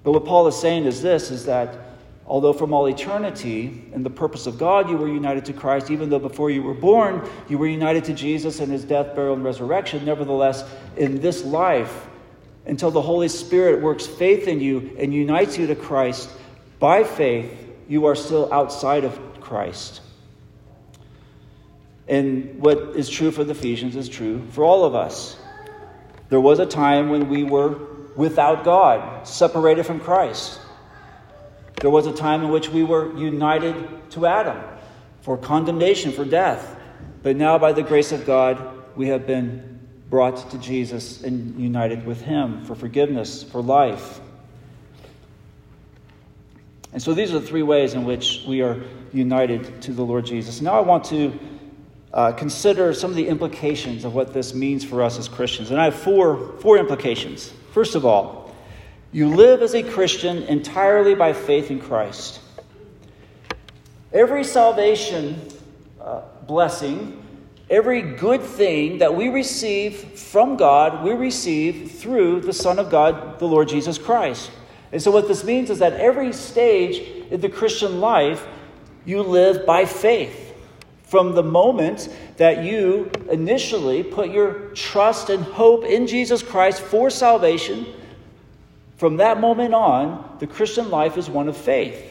But 0.03 0.11
what 0.11 0.23
Paul 0.23 0.45
is 0.45 0.55
saying 0.55 0.85
is 0.85 1.01
this 1.01 1.31
is 1.31 1.45
that 1.45 1.79
although 2.27 2.53
from 2.53 2.73
all 2.73 2.87
eternity, 2.87 3.89
in 3.91 4.03
the 4.03 4.11
purpose 4.11 4.45
of 4.45 4.59
God, 4.59 4.87
you 4.87 4.97
were 4.97 5.07
united 5.07 5.45
to 5.45 5.53
Christ, 5.53 5.89
even 5.89 6.11
though 6.11 6.19
before 6.19 6.51
you 6.51 6.61
were 6.61 6.75
born, 6.75 7.27
you 7.49 7.57
were 7.57 7.65
united 7.65 8.03
to 8.03 8.13
Jesus 8.13 8.59
and 8.59 8.71
his 8.71 8.83
death, 8.83 9.15
burial, 9.15 9.33
and 9.33 9.43
resurrection, 9.43 10.05
nevertheless, 10.05 10.63
in 10.95 11.19
this 11.19 11.43
life, 11.43 12.05
until 12.67 12.91
the 12.91 13.01
Holy 13.01 13.29
Spirit 13.29 13.81
works 13.81 14.05
faith 14.05 14.47
in 14.47 14.59
you 14.59 14.95
and 14.99 15.11
unites 15.11 15.57
you 15.57 15.65
to 15.65 15.75
Christ 15.75 16.29
by 16.77 17.03
faith, 17.03 17.51
you 17.87 18.05
are 18.05 18.15
still 18.15 18.53
outside 18.53 19.05
of 19.05 19.19
Christ. 19.41 20.01
And 22.07 22.61
what 22.61 22.77
is 22.95 23.09
true 23.09 23.31
for 23.31 23.43
the 23.43 23.51
Ephesians 23.51 23.95
is 23.95 24.07
true 24.07 24.45
for 24.51 24.63
all 24.63 24.85
of 24.85 24.93
us. 24.93 25.37
There 26.29 26.41
was 26.41 26.59
a 26.59 26.65
time 26.65 27.09
when 27.09 27.29
we 27.29 27.43
were 27.43 27.79
without 28.15 28.63
God, 28.63 29.27
separated 29.27 29.85
from 29.85 29.99
Christ. 29.99 30.59
There 31.81 31.89
was 31.89 32.07
a 32.07 32.13
time 32.13 32.43
in 32.43 32.49
which 32.49 32.69
we 32.69 32.83
were 32.83 33.15
united 33.17 34.11
to 34.11 34.25
Adam 34.25 34.61
for 35.21 35.37
condemnation, 35.37 36.11
for 36.11 36.23
death. 36.23 36.79
But 37.23 37.35
now, 37.35 37.57
by 37.57 37.73
the 37.73 37.81
grace 37.81 38.11
of 38.11 38.25
God, 38.25 38.61
we 38.95 39.07
have 39.07 39.25
been 39.27 39.79
brought 40.09 40.51
to 40.51 40.57
Jesus 40.59 41.23
and 41.23 41.59
united 41.59 42.05
with 42.05 42.21
Him 42.21 42.63
for 42.63 42.75
forgiveness, 42.75 43.43
for 43.43 43.61
life. 43.61 44.19
And 46.93 47.01
so 47.01 47.13
these 47.13 47.33
are 47.33 47.39
the 47.39 47.47
three 47.47 47.63
ways 47.63 47.93
in 47.93 48.05
which 48.05 48.43
we 48.47 48.61
are 48.61 48.81
united 49.11 49.81
to 49.81 49.91
the 49.91 50.03
Lord 50.03 50.25
Jesus. 50.25 50.61
Now 50.61 50.77
I 50.77 50.81
want 50.81 51.03
to 51.05 51.37
uh, 52.15 52.31
consider 52.31 52.93
some 52.93 53.09
of 53.09 53.17
the 53.17 53.27
implications 53.27 54.05
of 54.05 54.15
what 54.15 54.33
this 54.33 54.53
means 54.53 54.85
for 54.85 55.03
us 55.03 55.19
as 55.19 55.27
Christians. 55.27 55.69
And 55.69 55.79
I 55.79 55.83
have 55.83 55.95
four, 55.95 56.53
four 56.59 56.77
implications. 56.77 57.51
First 57.73 57.93
of 57.93 58.05
all, 58.05 58.55
you 59.11 59.27
live 59.27 59.61
as 59.61 59.75
a 59.75 59.83
Christian 59.83 60.43
entirely 60.43 61.13
by 61.13 61.33
faith 61.33 61.69
in 61.69 61.79
Christ. 61.79 62.39
Every 64.13 64.45
salvation 64.45 65.41
uh, 65.99 66.21
blessing, 66.47 67.21
every 67.69 68.01
good 68.01 68.41
thing 68.41 68.99
that 68.99 69.13
we 69.13 69.27
receive 69.27 69.95
from 70.17 70.55
God, 70.55 71.03
we 71.03 71.11
receive 71.11 71.91
through 71.91 72.41
the 72.41 72.53
Son 72.53 72.79
of 72.79 72.89
God, 72.89 73.39
the 73.39 73.45
Lord 73.45 73.67
Jesus 73.67 73.97
Christ. 73.97 74.51
And 74.93 75.01
so, 75.01 75.11
what 75.11 75.27
this 75.27 75.43
means 75.43 75.69
is 75.69 75.79
that 75.79 75.93
every 75.93 76.31
stage 76.31 76.99
in 77.29 77.41
the 77.41 77.49
Christian 77.49 77.99
life, 77.99 78.47
you 79.03 79.21
live 79.21 79.65
by 79.65 79.83
faith. 79.83 80.44
From 81.07 81.35
the 81.35 81.43
moment 81.43 82.09
that 82.37 82.63
you 82.63 83.11
initially 83.29 84.03
put 84.03 84.31
your 84.31 84.69
trust 84.73 85.29
and 85.29 85.43
hope 85.43 85.85
in 85.85 86.07
Jesus 86.07 86.41
Christ 86.41 86.81
for 86.81 87.09
salvation, 87.09 87.85
From 88.97 89.17
that 89.17 89.41
moment 89.41 89.73
on, 89.73 90.37
the 90.39 90.47
Christian 90.47 90.89
life 90.89 91.17
is 91.17 91.29
one 91.29 91.49
of 91.49 91.57
faith. 91.57 92.01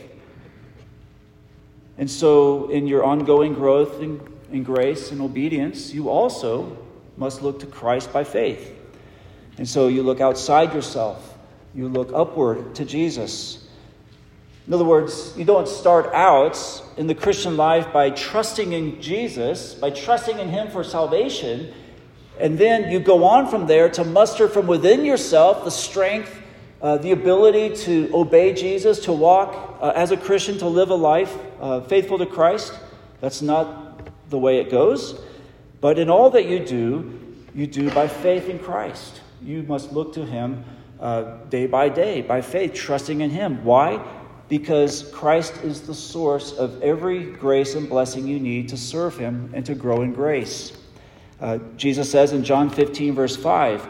And 1.96 2.10
so, 2.10 2.68
in 2.70 2.86
your 2.86 3.04
ongoing 3.04 3.54
growth 3.54 4.02
in, 4.02 4.20
in 4.50 4.64
grace 4.64 5.10
and 5.10 5.20
obedience, 5.20 5.94
you 5.94 6.10
also 6.10 6.76
must 7.16 7.40
look 7.40 7.60
to 7.60 7.66
Christ 7.66 8.12
by 8.12 8.24
faith. 8.24 8.72
And 9.56 9.68
so, 9.68 9.88
you 9.88 10.02
look 10.02 10.20
outside 10.20 10.74
yourself, 10.74 11.38
you 11.74 11.88
look 11.88 12.10
upward 12.12 12.74
to 12.74 12.84
Jesus. 12.84 13.63
In 14.66 14.72
other 14.72 14.84
words, 14.84 15.34
you 15.36 15.44
don't 15.44 15.68
start 15.68 16.12
out 16.14 16.82
in 16.96 17.06
the 17.06 17.14
Christian 17.14 17.56
life 17.56 17.92
by 17.92 18.10
trusting 18.10 18.72
in 18.72 19.00
Jesus, 19.00 19.74
by 19.74 19.90
trusting 19.90 20.38
in 20.38 20.48
Him 20.48 20.70
for 20.70 20.82
salvation, 20.82 21.72
and 22.40 22.58
then 22.58 22.90
you 22.90 22.98
go 22.98 23.24
on 23.24 23.48
from 23.48 23.66
there 23.66 23.88
to 23.90 24.04
muster 24.04 24.48
from 24.48 24.66
within 24.66 25.04
yourself 25.04 25.64
the 25.64 25.70
strength, 25.70 26.40
uh, 26.82 26.96
the 26.96 27.12
ability 27.12 27.76
to 27.84 28.10
obey 28.12 28.54
Jesus, 28.54 29.00
to 29.00 29.12
walk 29.12 29.78
uh, 29.80 29.92
as 29.94 30.10
a 30.10 30.16
Christian, 30.16 30.58
to 30.58 30.66
live 30.66 30.90
a 30.90 30.94
life 30.94 31.36
uh, 31.60 31.80
faithful 31.82 32.18
to 32.18 32.26
Christ. 32.26 32.72
That's 33.20 33.42
not 33.42 34.30
the 34.30 34.38
way 34.38 34.58
it 34.58 34.70
goes. 34.70 35.20
But 35.80 35.98
in 35.98 36.08
all 36.08 36.30
that 36.30 36.46
you 36.46 36.64
do, 36.64 37.20
you 37.54 37.66
do 37.66 37.90
by 37.90 38.08
faith 38.08 38.48
in 38.48 38.58
Christ. 38.58 39.20
You 39.42 39.62
must 39.62 39.92
look 39.92 40.14
to 40.14 40.24
Him 40.24 40.64
uh, 40.98 41.36
day 41.50 41.66
by 41.66 41.90
day, 41.90 42.22
by 42.22 42.40
faith, 42.40 42.74
trusting 42.74 43.20
in 43.20 43.30
Him. 43.30 43.62
Why? 43.62 44.02
Because 44.48 45.10
Christ 45.10 45.56
is 45.64 45.82
the 45.82 45.94
source 45.94 46.52
of 46.52 46.82
every 46.82 47.24
grace 47.24 47.74
and 47.74 47.88
blessing 47.88 48.26
you 48.26 48.38
need 48.38 48.68
to 48.68 48.76
serve 48.76 49.16
Him 49.16 49.50
and 49.54 49.64
to 49.66 49.74
grow 49.74 50.02
in 50.02 50.12
grace. 50.12 50.76
Uh, 51.40 51.58
Jesus 51.76 52.10
says 52.10 52.32
in 52.32 52.44
John 52.44 52.70
15, 52.70 53.14
verse 53.14 53.36
5, 53.36 53.88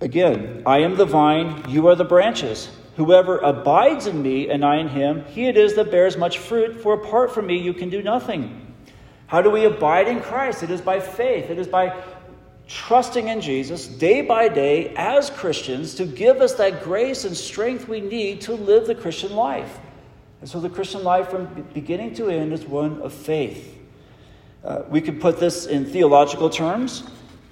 again, 0.00 0.62
I 0.66 0.78
am 0.78 0.96
the 0.96 1.06
vine, 1.06 1.64
you 1.68 1.88
are 1.88 1.94
the 1.94 2.04
branches. 2.04 2.68
Whoever 2.96 3.38
abides 3.38 4.06
in 4.06 4.22
me 4.22 4.50
and 4.50 4.64
I 4.64 4.78
in 4.78 4.88
him, 4.88 5.24
he 5.26 5.46
it 5.46 5.56
is 5.56 5.74
that 5.74 5.90
bears 5.90 6.16
much 6.16 6.38
fruit, 6.38 6.80
for 6.80 6.94
apart 6.94 7.32
from 7.32 7.46
me 7.46 7.56
you 7.56 7.72
can 7.72 7.90
do 7.90 8.02
nothing. 8.02 8.74
How 9.28 9.40
do 9.40 9.50
we 9.50 9.64
abide 9.66 10.08
in 10.08 10.20
Christ? 10.20 10.62
It 10.62 10.70
is 10.70 10.80
by 10.80 10.98
faith, 10.98 11.48
it 11.48 11.58
is 11.58 11.68
by 11.68 11.96
trusting 12.68 13.28
in 13.28 13.40
Jesus 13.40 13.86
day 13.86 14.20
by 14.20 14.48
day 14.48 14.94
as 14.94 15.30
Christians 15.30 15.94
to 15.94 16.04
give 16.04 16.40
us 16.40 16.54
that 16.54 16.84
grace 16.84 17.24
and 17.24 17.36
strength 17.36 17.88
we 17.88 18.00
need 18.00 18.42
to 18.42 18.52
live 18.52 18.86
the 18.86 18.94
Christian 18.94 19.34
life. 19.34 19.80
And 20.40 20.48
so 20.48 20.60
the 20.60 20.68
Christian 20.68 21.02
life 21.02 21.30
from 21.30 21.46
beginning 21.74 22.14
to 22.14 22.28
end 22.28 22.52
is 22.52 22.64
one 22.64 23.00
of 23.02 23.12
faith. 23.12 23.76
Uh, 24.62 24.82
we 24.88 25.00
could 25.00 25.20
put 25.20 25.40
this 25.40 25.66
in 25.66 25.86
theological 25.86 26.50
terms. 26.50 27.04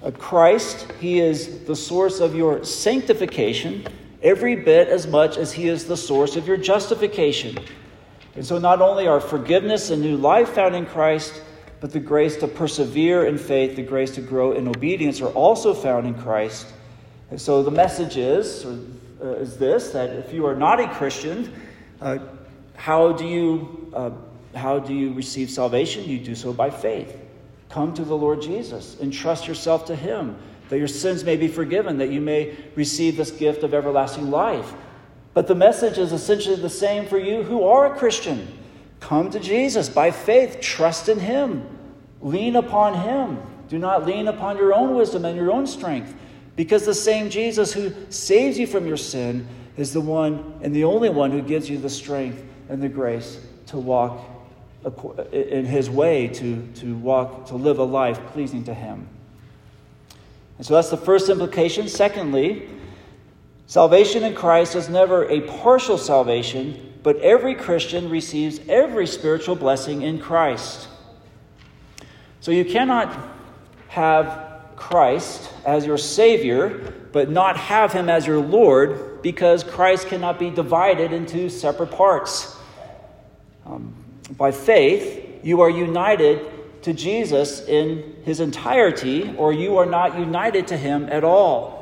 Uh, 0.03 0.11
Christ, 0.11 0.91
He 0.99 1.19
is 1.19 1.65
the 1.65 1.75
source 1.75 2.19
of 2.19 2.35
your 2.35 2.63
sanctification 2.63 3.87
every 4.21 4.55
bit 4.55 4.87
as 4.87 5.07
much 5.07 5.37
as 5.37 5.51
He 5.51 5.67
is 5.67 5.85
the 5.85 5.97
source 5.97 6.35
of 6.35 6.47
your 6.47 6.57
justification. 6.57 7.57
And 8.35 8.45
so, 8.45 8.59
not 8.59 8.81
only 8.81 9.07
our 9.07 9.19
forgiveness 9.19 9.89
and 9.89 10.01
new 10.01 10.15
life 10.15 10.49
found 10.49 10.75
in 10.75 10.85
Christ, 10.85 11.41
but 11.79 11.91
the 11.91 11.99
grace 11.99 12.35
to 12.37 12.47
persevere 12.47 13.25
in 13.25 13.37
faith, 13.37 13.75
the 13.75 13.83
grace 13.83 14.11
to 14.11 14.21
grow 14.21 14.53
in 14.53 14.67
obedience 14.67 15.21
are 15.21 15.29
also 15.29 15.73
found 15.73 16.07
in 16.07 16.15
Christ. 16.15 16.67
And 17.29 17.39
so, 17.39 17.61
the 17.61 17.71
message 17.71 18.17
is, 18.17 18.65
or, 18.65 18.79
uh, 19.21 19.33
is 19.33 19.57
this 19.57 19.91
that 19.91 20.09
if 20.11 20.33
you 20.33 20.45
are 20.45 20.55
not 20.55 20.79
a 20.79 20.87
Christian, 20.87 21.53
uh, 22.01 22.19
how 22.75 23.11
do 23.11 23.25
you 23.25 23.91
uh, 23.93 24.11
how 24.55 24.79
do 24.79 24.93
you 24.93 25.13
receive 25.13 25.49
salvation? 25.49 26.05
You 26.05 26.19
do 26.19 26.35
so 26.35 26.53
by 26.53 26.69
faith. 26.69 27.15
Come 27.69 27.93
to 27.95 28.03
the 28.03 28.15
Lord 28.15 28.41
Jesus, 28.41 28.97
entrust 29.01 29.47
yourself 29.47 29.85
to 29.85 29.95
Him, 29.95 30.37
that 30.69 30.77
your 30.77 30.87
sins 30.87 31.23
may 31.23 31.35
be 31.35 31.47
forgiven, 31.47 31.97
that 31.97 32.09
you 32.09 32.21
may 32.21 32.55
receive 32.75 33.17
this 33.17 33.31
gift 33.31 33.63
of 33.63 33.73
everlasting 33.73 34.31
life. 34.31 34.73
But 35.33 35.47
the 35.47 35.55
message 35.55 35.97
is 35.97 36.13
essentially 36.13 36.55
the 36.55 36.69
same 36.69 37.05
for 37.05 37.17
you 37.17 37.43
who 37.43 37.63
are 37.67 37.93
a 37.93 37.97
Christian. 37.97 38.47
Come 38.99 39.29
to 39.31 39.39
Jesus 39.39 39.89
by 39.89 40.11
faith, 40.11 40.59
trust 40.59 41.07
in 41.09 41.19
Him, 41.19 41.67
lean 42.21 42.55
upon 42.55 42.93
Him. 42.93 43.41
Do 43.69 43.77
not 43.77 44.05
lean 44.05 44.27
upon 44.27 44.57
your 44.57 44.73
own 44.73 44.95
wisdom 44.95 45.25
and 45.25 45.35
your 45.35 45.51
own 45.51 45.67
strength, 45.67 46.15
because 46.55 46.85
the 46.85 46.93
same 46.93 47.29
Jesus 47.29 47.73
who 47.73 47.93
saves 48.09 48.57
you 48.57 48.65
from 48.65 48.87
your 48.87 48.97
sin 48.97 49.47
is 49.75 49.93
the 49.93 50.01
one 50.01 50.59
and 50.61 50.75
the 50.75 50.85
only 50.85 51.09
one 51.09 51.31
who 51.31 51.41
gives 51.41 51.69
you 51.69 51.77
the 51.77 51.89
strength 51.89 52.43
and 52.69 52.81
the 52.81 52.89
grace 52.89 53.39
to 53.67 53.77
walk 53.77 54.19
in 55.31 55.65
his 55.65 55.89
way 55.89 56.27
to, 56.27 56.65
to 56.75 56.95
walk, 56.97 57.47
to 57.47 57.55
live 57.55 57.79
a 57.79 57.83
life 57.83 58.19
pleasing 58.27 58.63
to 58.63 58.73
him. 58.73 59.07
And 60.57 60.65
so 60.65 60.75
that's 60.75 60.89
the 60.89 60.97
first 60.97 61.29
implication. 61.29 61.87
Secondly, 61.87 62.67
salvation 63.67 64.23
in 64.23 64.33
Christ 64.33 64.75
is 64.75 64.89
never 64.89 65.29
a 65.29 65.41
partial 65.41 65.97
salvation, 65.97 66.86
but 67.07 67.15
every 67.19 67.55
Christian 67.55 68.09
receives 68.09 68.59
every 68.67 69.07
spiritual 69.07 69.55
blessing 69.55 70.01
in 70.01 70.19
Christ. 70.19 70.89
So 72.41 72.51
you 72.51 72.65
cannot 72.65 73.17
have 73.87 74.73
Christ 74.75 75.49
as 75.65 75.85
your 75.85 75.97
Savior, 75.97 76.93
but 77.13 77.29
not 77.29 77.55
have 77.55 77.93
Him 77.93 78.09
as 78.09 78.27
your 78.27 78.41
Lord, 78.41 79.21
because 79.21 79.63
Christ 79.63 80.09
cannot 80.09 80.37
be 80.37 80.49
divided 80.49 81.13
into 81.13 81.47
separate 81.49 81.91
parts. 81.91 82.57
Um, 83.65 83.95
by 84.31 84.51
faith, 84.51 85.39
you 85.45 85.61
are 85.61 85.69
united 85.69 86.83
to 86.83 86.91
Jesus 86.91 87.65
in 87.69 88.17
his 88.25 88.41
entirety, 88.41 89.33
or 89.37 89.53
you 89.53 89.77
are 89.77 89.85
not 89.85 90.19
united 90.19 90.67
to 90.67 90.75
him 90.75 91.07
at 91.09 91.23
all. 91.23 91.76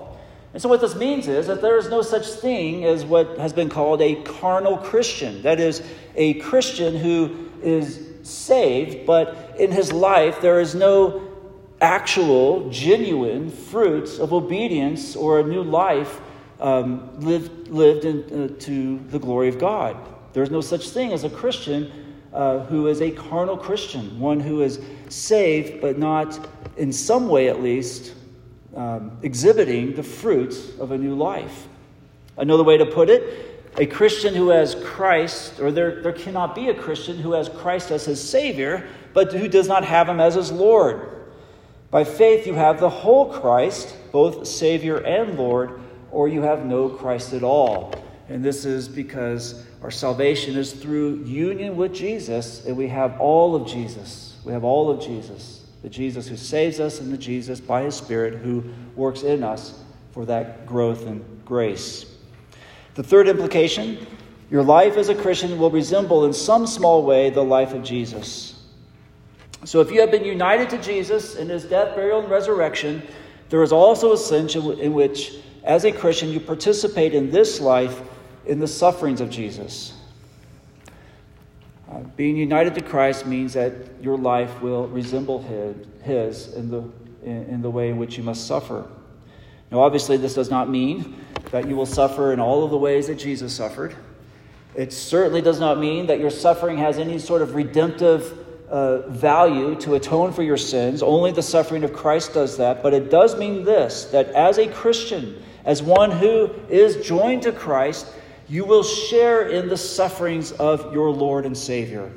And 0.55 0.61
so, 0.61 0.69
what 0.69 0.79
this 0.79 0.95
means 0.95 1.27
is 1.27 1.47
that 1.47 1.61
there 1.61 1.77
is 1.77 1.89
no 1.89 2.01
such 2.01 2.25
thing 2.27 2.85
as 2.85 3.03
what 3.03 3.37
has 3.39 3.51
been 3.51 3.67
called 3.67 4.01
a 4.01 4.15
carnal 4.23 4.77
Christian. 4.77 5.41
That 5.41 5.59
is, 5.59 5.83
a 6.15 6.35
Christian 6.35 6.95
who 6.95 7.49
is 7.61 7.99
saved, 8.23 9.05
but 9.05 9.55
in 9.59 9.69
his 9.69 9.91
life 9.91 10.39
there 10.39 10.61
is 10.61 10.73
no 10.73 11.21
actual, 11.81 12.69
genuine 12.69 13.49
fruits 13.49 14.17
of 14.17 14.31
obedience 14.31 15.17
or 15.17 15.41
a 15.41 15.43
new 15.43 15.61
life 15.61 16.21
um, 16.61 17.19
lived, 17.19 17.67
lived 17.67 18.05
in, 18.05 18.23
uh, 18.23 18.59
to 18.61 18.99
the 19.09 19.19
glory 19.19 19.49
of 19.49 19.59
God. 19.59 19.97
There 20.31 20.41
is 20.41 20.51
no 20.51 20.61
such 20.61 20.87
thing 20.87 21.11
as 21.11 21.25
a 21.25 21.29
Christian 21.29 21.91
uh, 22.31 22.59
who 22.59 22.87
is 22.87 23.01
a 23.01 23.11
carnal 23.11 23.57
Christian, 23.57 24.21
one 24.21 24.39
who 24.39 24.61
is 24.61 24.79
saved, 25.09 25.81
but 25.81 25.97
not, 25.97 26.47
in 26.77 26.93
some 26.93 27.27
way 27.27 27.49
at 27.49 27.61
least, 27.61 28.13
um, 28.75 29.17
exhibiting 29.21 29.95
the 29.95 30.03
fruits 30.03 30.77
of 30.79 30.91
a 30.91 30.97
new 30.97 31.15
life. 31.15 31.67
Another 32.37 32.63
way 32.63 32.77
to 32.77 32.85
put 32.85 33.09
it, 33.09 33.63
a 33.77 33.85
Christian 33.85 34.35
who 34.35 34.49
has 34.49 34.75
Christ, 34.75 35.59
or 35.59 35.71
there, 35.71 36.01
there 36.01 36.13
cannot 36.13 36.55
be 36.55 36.69
a 36.69 36.73
Christian 36.73 37.17
who 37.17 37.33
has 37.33 37.49
Christ 37.49 37.91
as 37.91 38.05
his 38.05 38.21
Savior, 38.21 38.87
but 39.13 39.33
who 39.33 39.47
does 39.47 39.67
not 39.67 39.85
have 39.85 40.09
him 40.09 40.19
as 40.19 40.35
his 40.35 40.51
Lord. 40.51 41.09
By 41.91 42.03
faith, 42.03 42.45
you 42.45 42.53
have 42.53 42.79
the 42.79 42.89
whole 42.89 43.31
Christ, 43.31 43.95
both 44.11 44.47
Savior 44.47 44.97
and 44.97 45.37
Lord, 45.37 45.79
or 46.11 46.27
you 46.27 46.41
have 46.41 46.65
no 46.65 46.89
Christ 46.89 47.33
at 47.33 47.43
all. 47.43 47.93
And 48.27 48.43
this 48.43 48.65
is 48.65 48.87
because 48.87 49.65
our 49.81 49.91
salvation 49.91 50.57
is 50.57 50.73
through 50.73 51.23
union 51.23 51.77
with 51.77 51.93
Jesus, 51.93 52.65
and 52.65 52.75
we 52.75 52.87
have 52.87 53.19
all 53.19 53.55
of 53.55 53.67
Jesus. 53.67 54.35
We 54.43 54.51
have 54.51 54.63
all 54.63 54.89
of 54.89 55.01
Jesus 55.01 55.64
the 55.85 55.91
Jesus 55.91 56.27
who 56.27 56.35
saves 56.35 56.79
us, 56.79 56.99
and 56.99 57.13
the 57.13 57.17
Jesus 57.17 57.59
by 57.59 57.83
his 57.83 57.93
Spirit 57.93 58.39
who 58.39 58.63
works 58.95 59.21
in 59.21 59.43
us 59.43 59.83
for 60.13 60.25
that 60.25 60.65
growth 60.65 61.05
and 61.05 61.23
grace. 61.45 62.07
The 62.95 63.03
third 63.03 63.27
implication 63.27 64.07
your 64.49 64.63
life 64.63 64.97
as 64.97 65.09
a 65.09 65.15
Christian 65.15 65.59
will 65.59 65.69
resemble 65.69 66.25
in 66.25 66.33
some 66.33 66.65
small 66.65 67.03
way 67.03 67.29
the 67.29 67.43
life 67.43 67.71
of 67.71 67.83
Jesus. 67.83 68.63
So 69.63 69.79
if 69.79 69.91
you 69.91 70.01
have 70.01 70.09
been 70.09 70.25
united 70.25 70.71
to 70.71 70.79
Jesus 70.79 71.35
in 71.35 71.49
his 71.49 71.65
death, 71.65 71.95
burial, 71.95 72.21
and 72.21 72.31
resurrection, 72.31 73.03
there 73.49 73.61
is 73.61 73.71
also 73.71 74.13
a 74.13 74.17
sense 74.17 74.55
in 74.55 74.91
which, 74.91 75.33
as 75.63 75.85
a 75.85 75.91
Christian, 75.91 76.29
you 76.29 76.39
participate 76.39 77.13
in 77.13 77.29
this 77.29 77.61
life 77.61 78.01
in 78.47 78.57
the 78.57 78.67
sufferings 78.67 79.21
of 79.21 79.29
Jesus. 79.29 79.94
Uh, 81.95 81.99
being 82.17 82.35
united 82.35 82.75
to 82.75 82.81
Christ 82.81 83.25
means 83.25 83.53
that 83.53 83.73
your 84.01 84.17
life 84.17 84.61
will 84.61 84.87
resemble 84.87 85.41
his, 85.41 85.75
his 86.03 86.53
in, 86.53 86.69
the, 86.69 86.83
in, 87.23 87.45
in 87.45 87.61
the 87.61 87.69
way 87.69 87.89
in 87.89 87.97
which 87.97 88.17
you 88.17 88.23
must 88.23 88.47
suffer. 88.47 88.85
Now, 89.71 89.79
obviously, 89.79 90.17
this 90.17 90.33
does 90.33 90.49
not 90.49 90.69
mean 90.69 91.23
that 91.51 91.67
you 91.67 91.75
will 91.75 91.85
suffer 91.85 92.33
in 92.33 92.39
all 92.39 92.63
of 92.65 92.71
the 92.71 92.77
ways 92.77 93.07
that 93.07 93.15
Jesus 93.15 93.53
suffered. 93.53 93.95
It 94.75 94.91
certainly 94.91 95.41
does 95.41 95.59
not 95.59 95.79
mean 95.79 96.07
that 96.07 96.19
your 96.19 96.29
suffering 96.29 96.77
has 96.79 96.99
any 96.99 97.17
sort 97.17 97.41
of 97.41 97.55
redemptive 97.55 98.45
uh, 98.69 99.07
value 99.07 99.75
to 99.75 99.95
atone 99.95 100.33
for 100.33 100.43
your 100.43 100.57
sins. 100.57 101.01
Only 101.01 101.31
the 101.31 101.43
suffering 101.43 101.85
of 101.85 101.93
Christ 101.93 102.33
does 102.33 102.57
that. 102.57 102.83
But 102.83 102.93
it 102.93 103.09
does 103.09 103.37
mean 103.37 103.63
this 103.63 104.05
that 104.05 104.27
as 104.29 104.57
a 104.57 104.67
Christian, 104.67 105.41
as 105.63 105.81
one 105.81 106.11
who 106.11 106.49
is 106.67 107.07
joined 107.07 107.43
to 107.43 107.53
Christ, 107.53 108.07
you 108.47 108.65
will 108.65 108.83
share 108.83 109.47
in 109.47 109.67
the 109.67 109.77
sufferings 109.77 110.51
of 110.51 110.93
your 110.93 111.09
Lord 111.09 111.45
and 111.45 111.57
Savior. 111.57 112.11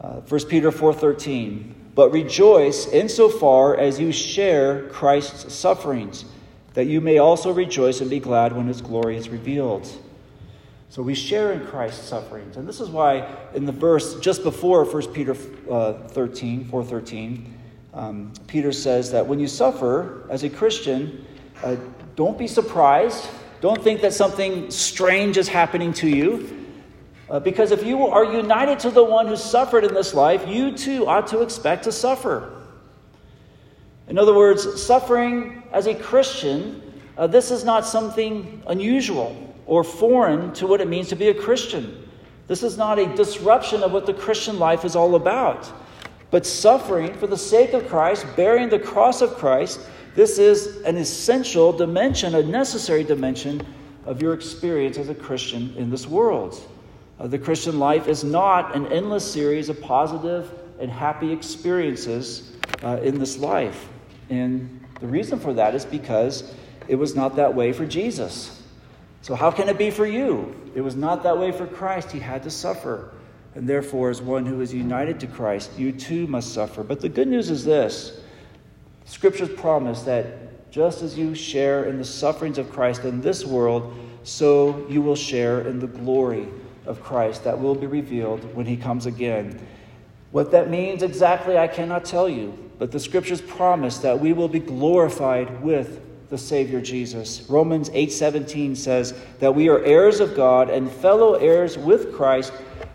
Uh, 0.00 0.20
1 0.20 0.48
Peter 0.48 0.70
4:13 0.70 1.74
But 1.94 2.12
rejoice 2.12 2.86
insofar 2.86 3.76
as 3.76 3.98
you 3.98 4.12
share 4.12 4.88
Christ's 4.88 5.52
sufferings, 5.52 6.24
that 6.74 6.86
you 6.86 7.00
may 7.00 7.18
also 7.18 7.52
rejoice 7.52 8.00
and 8.00 8.08
be 8.08 8.20
glad 8.20 8.54
when 8.54 8.68
his 8.68 8.80
glory 8.80 9.16
is 9.16 9.28
revealed. 9.28 9.88
So 10.90 11.02
we 11.02 11.14
share 11.14 11.52
in 11.52 11.66
Christ's 11.66 12.08
sufferings. 12.08 12.56
And 12.56 12.66
this 12.66 12.80
is 12.80 12.88
why 12.88 13.28
in 13.52 13.66
the 13.66 13.72
verse 13.72 14.18
just 14.20 14.42
before 14.42 14.84
1 14.84 15.12
Peter 15.12 15.36
uh, 15.70 15.94
13, 16.08 16.64
4.13, 16.64 17.44
um, 17.92 18.32
Peter 18.46 18.72
says 18.72 19.10
that 19.10 19.26
when 19.26 19.38
you 19.38 19.48
suffer 19.48 20.26
as 20.30 20.44
a 20.44 20.50
Christian, 20.50 21.26
uh, 21.62 21.76
don't 22.16 22.38
be 22.38 22.46
surprised. 22.46 23.28
Don't 23.60 23.82
think 23.82 24.00
that 24.02 24.14
something 24.14 24.70
strange 24.70 25.36
is 25.36 25.48
happening 25.48 25.92
to 25.94 26.08
you. 26.08 26.54
Uh, 27.30 27.38
because 27.38 27.72
if 27.72 27.84
you 27.84 28.06
are 28.06 28.24
united 28.24 28.78
to 28.80 28.90
the 28.90 29.04
one 29.04 29.26
who 29.26 29.36
suffered 29.36 29.84
in 29.84 29.92
this 29.92 30.14
life, 30.14 30.46
you 30.48 30.76
too 30.76 31.06
ought 31.06 31.26
to 31.26 31.42
expect 31.42 31.84
to 31.84 31.92
suffer. 31.92 32.54
In 34.08 34.18
other 34.18 34.34
words, 34.34 34.82
suffering 34.82 35.62
as 35.70 35.86
a 35.86 35.94
Christian, 35.94 36.82
uh, 37.18 37.26
this 37.26 37.50
is 37.50 37.64
not 37.64 37.84
something 37.84 38.62
unusual 38.66 39.36
or 39.66 39.84
foreign 39.84 40.54
to 40.54 40.66
what 40.66 40.80
it 40.80 40.88
means 40.88 41.08
to 41.08 41.16
be 41.16 41.28
a 41.28 41.34
Christian. 41.34 42.08
This 42.46 42.62
is 42.62 42.78
not 42.78 42.98
a 42.98 43.14
disruption 43.14 43.82
of 43.82 43.92
what 43.92 44.06
the 44.06 44.14
Christian 44.14 44.58
life 44.58 44.86
is 44.86 44.96
all 44.96 45.14
about. 45.14 45.70
But 46.30 46.46
suffering 46.46 47.12
for 47.14 47.26
the 47.26 47.36
sake 47.36 47.74
of 47.74 47.86
Christ, 47.88 48.26
bearing 48.36 48.70
the 48.70 48.78
cross 48.78 49.20
of 49.20 49.34
Christ, 49.34 49.80
this 50.18 50.40
is 50.40 50.78
an 50.78 50.96
essential 50.96 51.72
dimension, 51.72 52.34
a 52.34 52.42
necessary 52.42 53.04
dimension 53.04 53.64
of 54.04 54.20
your 54.20 54.34
experience 54.34 54.98
as 54.98 55.08
a 55.08 55.14
Christian 55.14 55.72
in 55.76 55.90
this 55.90 56.08
world. 56.08 56.60
Uh, 57.20 57.28
the 57.28 57.38
Christian 57.38 57.78
life 57.78 58.08
is 58.08 58.24
not 58.24 58.74
an 58.74 58.88
endless 58.88 59.24
series 59.32 59.68
of 59.68 59.80
positive 59.80 60.52
and 60.80 60.90
happy 60.90 61.32
experiences 61.32 62.50
uh, 62.82 62.98
in 63.00 63.20
this 63.20 63.38
life. 63.38 63.88
And 64.28 64.84
the 64.98 65.06
reason 65.06 65.38
for 65.38 65.54
that 65.54 65.76
is 65.76 65.84
because 65.84 66.52
it 66.88 66.96
was 66.96 67.14
not 67.14 67.36
that 67.36 67.54
way 67.54 67.72
for 67.72 67.86
Jesus. 67.86 68.60
So, 69.22 69.36
how 69.36 69.52
can 69.52 69.68
it 69.68 69.78
be 69.78 69.92
for 69.92 70.04
you? 70.04 70.52
It 70.74 70.80
was 70.80 70.96
not 70.96 71.22
that 71.22 71.38
way 71.38 71.52
for 71.52 71.64
Christ. 71.64 72.10
He 72.10 72.18
had 72.18 72.42
to 72.42 72.50
suffer. 72.50 73.12
And 73.54 73.68
therefore, 73.68 74.10
as 74.10 74.20
one 74.20 74.46
who 74.46 74.60
is 74.62 74.74
united 74.74 75.20
to 75.20 75.28
Christ, 75.28 75.78
you 75.78 75.92
too 75.92 76.26
must 76.26 76.52
suffer. 76.52 76.82
But 76.82 76.98
the 76.98 77.08
good 77.08 77.28
news 77.28 77.50
is 77.50 77.64
this 77.64 78.20
Scriptures 79.08 79.48
promise 79.48 80.02
that 80.02 80.70
just 80.70 81.02
as 81.02 81.16
you 81.16 81.34
share 81.34 81.86
in 81.86 81.96
the 81.96 82.04
sufferings 82.04 82.58
of 82.58 82.70
Christ 82.70 83.04
in 83.04 83.22
this 83.22 83.44
world, 83.44 83.96
so 84.22 84.86
you 84.88 85.00
will 85.00 85.16
share 85.16 85.62
in 85.62 85.78
the 85.80 85.86
glory 85.86 86.46
of 86.84 87.02
Christ 87.02 87.42
that 87.44 87.58
will 87.58 87.74
be 87.74 87.86
revealed 87.86 88.54
when 88.54 88.66
he 88.66 88.76
comes 88.76 89.06
again. 89.06 89.58
What 90.30 90.50
that 90.50 90.68
means 90.68 91.02
exactly, 91.02 91.56
I 91.56 91.68
cannot 91.68 92.04
tell 92.04 92.28
you, 92.28 92.56
but 92.78 92.92
the 92.92 93.00
Scriptures 93.00 93.40
promise 93.40 93.96
that 93.98 94.20
we 94.20 94.34
will 94.34 94.46
be 94.46 94.60
glorified 94.60 95.62
with 95.62 96.02
the 96.28 96.36
Savior 96.36 96.82
Jesus. 96.82 97.48
Romans 97.48 97.88
8:17 97.94 98.76
says 98.76 99.14
that 99.40 99.54
we 99.54 99.70
are 99.70 99.82
heirs 99.84 100.20
of 100.20 100.36
God 100.36 100.68
and 100.68 100.90
fellow 100.90 101.32
heirs 101.32 101.78
with 101.78 102.12
Christ, 102.14 102.52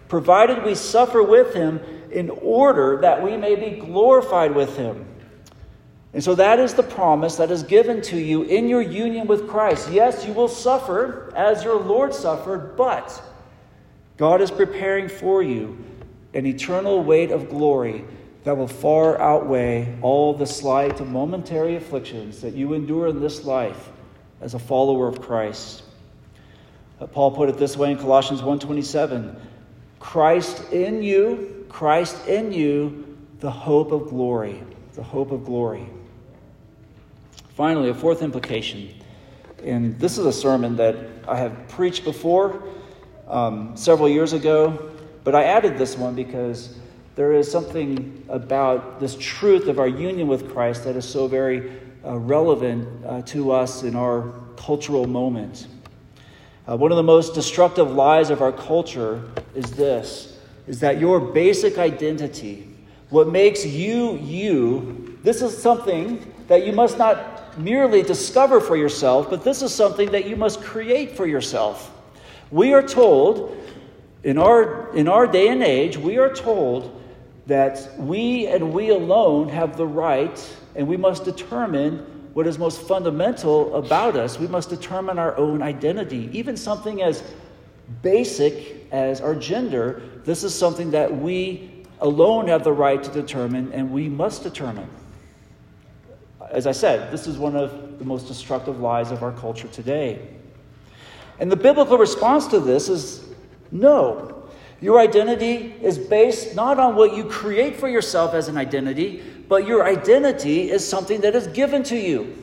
provided 0.08 0.64
we 0.64 0.76
suffer 0.76 1.24
with 1.24 1.56
him 1.56 1.80
in 2.12 2.30
order 2.30 3.00
that 3.02 3.24
we 3.24 3.36
may 3.36 3.56
be 3.56 3.80
glorified 3.80 4.54
with 4.54 4.78
him. 4.78 5.08
And 6.14 6.24
so 6.24 6.36
that 6.36 6.60
is 6.60 6.76
the 6.76 6.84
promise 6.84 7.38
that 7.38 7.50
is 7.50 7.64
given 7.64 8.02
to 8.04 8.18
you 8.18 8.44
in 8.44 8.70
your 8.70 8.82
union 8.82 9.26
with 9.26 9.48
Christ. 9.48 9.90
Yes, 9.92 10.26
you 10.26 10.34
will 10.34 10.48
suffer 10.48 11.34
as 11.36 11.64
your 11.64 11.80
Lord 11.80 12.14
suffered, 12.14 12.78
but 12.78 13.22
God 14.18 14.40
is 14.40 14.52
preparing 14.52 15.10
for 15.10 15.42
you 15.42 15.84
an 16.36 16.46
eternal 16.46 17.04
weight 17.04 17.32
of 17.32 17.50
glory 17.50 18.06
that 18.44 18.56
will 18.56 18.68
far 18.68 19.20
outweigh 19.20 19.98
all 20.02 20.34
the 20.34 20.46
slight 20.46 21.00
and 21.00 21.12
momentary 21.12 21.76
afflictions 21.76 22.42
that 22.42 22.54
you 22.54 22.74
endure 22.74 23.08
in 23.08 23.20
this 23.20 23.44
life 23.44 23.90
as 24.42 24.54
a 24.54 24.60
follower 24.60 25.08
of 25.08 25.22
Christ. 25.22 25.84
Uh, 27.00 27.08
Paul 27.08 27.32
put 27.32 27.50
it 27.50 27.58
this 27.58 27.76
way 27.76 27.92
in 27.92 27.98
Colossians 27.98 28.42
1:27, 28.42 29.36
Christ 30.00 30.72
in 30.72 31.02
you, 31.02 31.66
Christ 31.70 32.28
in 32.28 32.52
you, 32.52 33.18
the 33.40 33.50
hope 33.50 33.92
of 33.92 34.10
glory, 34.10 34.62
the 34.94 35.04
hope 35.04 35.32
of 35.32 35.46
glory. 35.46 35.88
Finally, 37.56 37.90
a 37.90 37.94
fourth 37.94 38.24
implication. 38.24 38.90
And 39.64 40.00
this 40.00 40.18
is 40.18 40.26
a 40.26 40.34
sermon 40.34 40.76
that 40.78 40.96
I 41.28 41.38
have 41.38 41.68
preached 41.68 42.04
before 42.04 42.64
um, 43.28 43.78
several 43.78 44.10
years 44.10 44.34
ago, 44.34 44.92
but 45.24 45.36
I 45.36 45.44
added 45.44 45.78
this 45.78 45.96
one 45.96 46.16
because 46.16 46.76
there 47.16 47.32
is 47.32 47.50
something 47.50 48.26
about 48.28 49.00
this 49.00 49.16
truth 49.20 49.68
of 49.68 49.78
our 49.78 49.88
union 49.88 50.28
with 50.28 50.52
Christ 50.52 50.84
that 50.86 50.96
is 50.96 51.08
so 51.08 51.28
very 51.28 51.72
uh, 52.04 52.18
relevant 52.18 53.06
uh, 53.06 53.22
to 53.22 53.52
us 53.52 53.84
in 53.84 53.96
our 53.96 54.34
cultural 54.58 55.06
moment. 55.06 55.68
Uh, 56.68 56.76
one 56.76 56.92
of 56.92 56.98
the 56.98 57.04
most 57.04 57.36
destructive 57.36 57.92
lies 57.92 58.32
of 58.32 58.42
our 58.42 58.52
culture 58.52 59.30
is 59.54 59.70
this 59.72 60.40
is 60.66 60.80
that 60.80 60.98
your 60.98 61.20
basic 61.20 61.78
identity, 61.78 62.66
what 63.10 63.28
makes 63.28 63.66
you 63.66 64.18
you, 64.20 65.20
this 65.22 65.42
is 65.42 65.56
something 65.62 66.34
that 66.48 66.66
you 66.66 66.72
must 66.72 66.98
not 66.98 67.43
merely 67.58 68.02
discover 68.02 68.60
for 68.60 68.76
yourself, 68.76 69.30
but 69.30 69.44
this 69.44 69.62
is 69.62 69.74
something 69.74 70.12
that 70.12 70.26
you 70.26 70.36
must 70.36 70.62
create 70.62 71.16
for 71.16 71.26
yourself. 71.26 71.92
We 72.52 72.74
are 72.74 72.84
told 72.84 73.58
in 74.24 74.38
our, 74.38 74.96
in 74.96 75.08
our 75.08 75.28
day 75.28 75.50
and 75.50 75.62
age, 75.64 75.98
we 75.98 76.18
are 76.18 76.34
told 76.34 77.02
that 77.48 77.90
we 77.98 78.48
and 78.48 78.74
we 78.74 78.90
alone 78.90 79.50
have 79.50 79.76
the 79.76 79.86
right, 79.86 80.58
and 80.76 80.88
we 80.88 80.98
must 80.98 81.26
determine 81.26 82.00
what 82.34 82.48
is 82.48 82.58
most 82.58 82.82
fundamental 82.82 83.76
about 83.76 84.16
us. 84.16 84.40
We 84.40 84.48
must 84.48 84.70
determine 84.70 85.20
our 85.20 85.38
own 85.38 85.62
identity. 85.62 86.30
Even 86.32 86.58
something 86.58 87.02
as 87.04 87.24
basic 88.02 88.88
as 88.92 89.22
our 89.22 89.36
gender, 89.36 90.02
this 90.24 90.44
is 90.44 90.56
something 90.56 90.92
that 90.92 91.16
we 91.16 91.70
alone 92.00 92.48
have 92.48 92.64
the 92.64 92.72
right 92.72 93.04
to 93.04 93.12
determine, 93.12 93.72
and 93.74 93.92
we 93.92 94.10
must 94.10 94.44
determine. 94.44 94.90
As 96.54 96.68
I 96.68 96.72
said, 96.72 97.12
this 97.12 97.26
is 97.26 97.38
one 97.38 97.56
of 97.56 97.98
the 97.98 98.06
most 98.06 98.28
destructive 98.28 98.80
lies 98.80 99.10
of 99.10 99.24
our 99.24 99.32
culture 99.32 99.68
today. 99.70 100.22
And 101.40 101.52
the 101.52 101.56
biblical 101.56 101.98
response 101.98 102.46
to 102.48 102.60
this 102.60 102.90
is 102.90 103.26
no. 103.72 104.44
Your 104.80 105.00
identity 105.00 105.74
is 105.82 105.98
based 105.98 106.56
not 106.56 106.78
on 106.78 106.96
what 106.96 107.16
you 107.16 107.24
create 107.24 107.76
for 107.76 107.90
yourself 107.90 108.36
as 108.36 108.50
an 108.50 108.58
identity, 108.58 109.24
but 109.50 109.66
your 109.66 109.84
identity 109.84 110.70
is 110.70 110.88
something 110.88 111.22
that 111.22 111.36
is 111.36 111.48
given 111.48 111.82
to 111.84 111.98
you. 111.98 112.38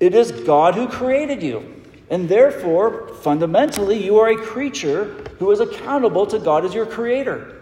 It 0.00 0.14
is 0.14 0.32
God 0.32 0.74
who 0.74 0.88
created 0.88 1.42
you. 1.42 1.82
And 2.08 2.28
therefore, 2.28 3.08
fundamentally, 3.08 4.02
you 4.02 4.18
are 4.18 4.28
a 4.28 4.36
creature 4.36 5.04
who 5.38 5.50
is 5.50 5.60
accountable 5.60 6.26
to 6.26 6.38
God 6.38 6.64
as 6.64 6.72
your 6.72 6.86
creator. 6.86 7.58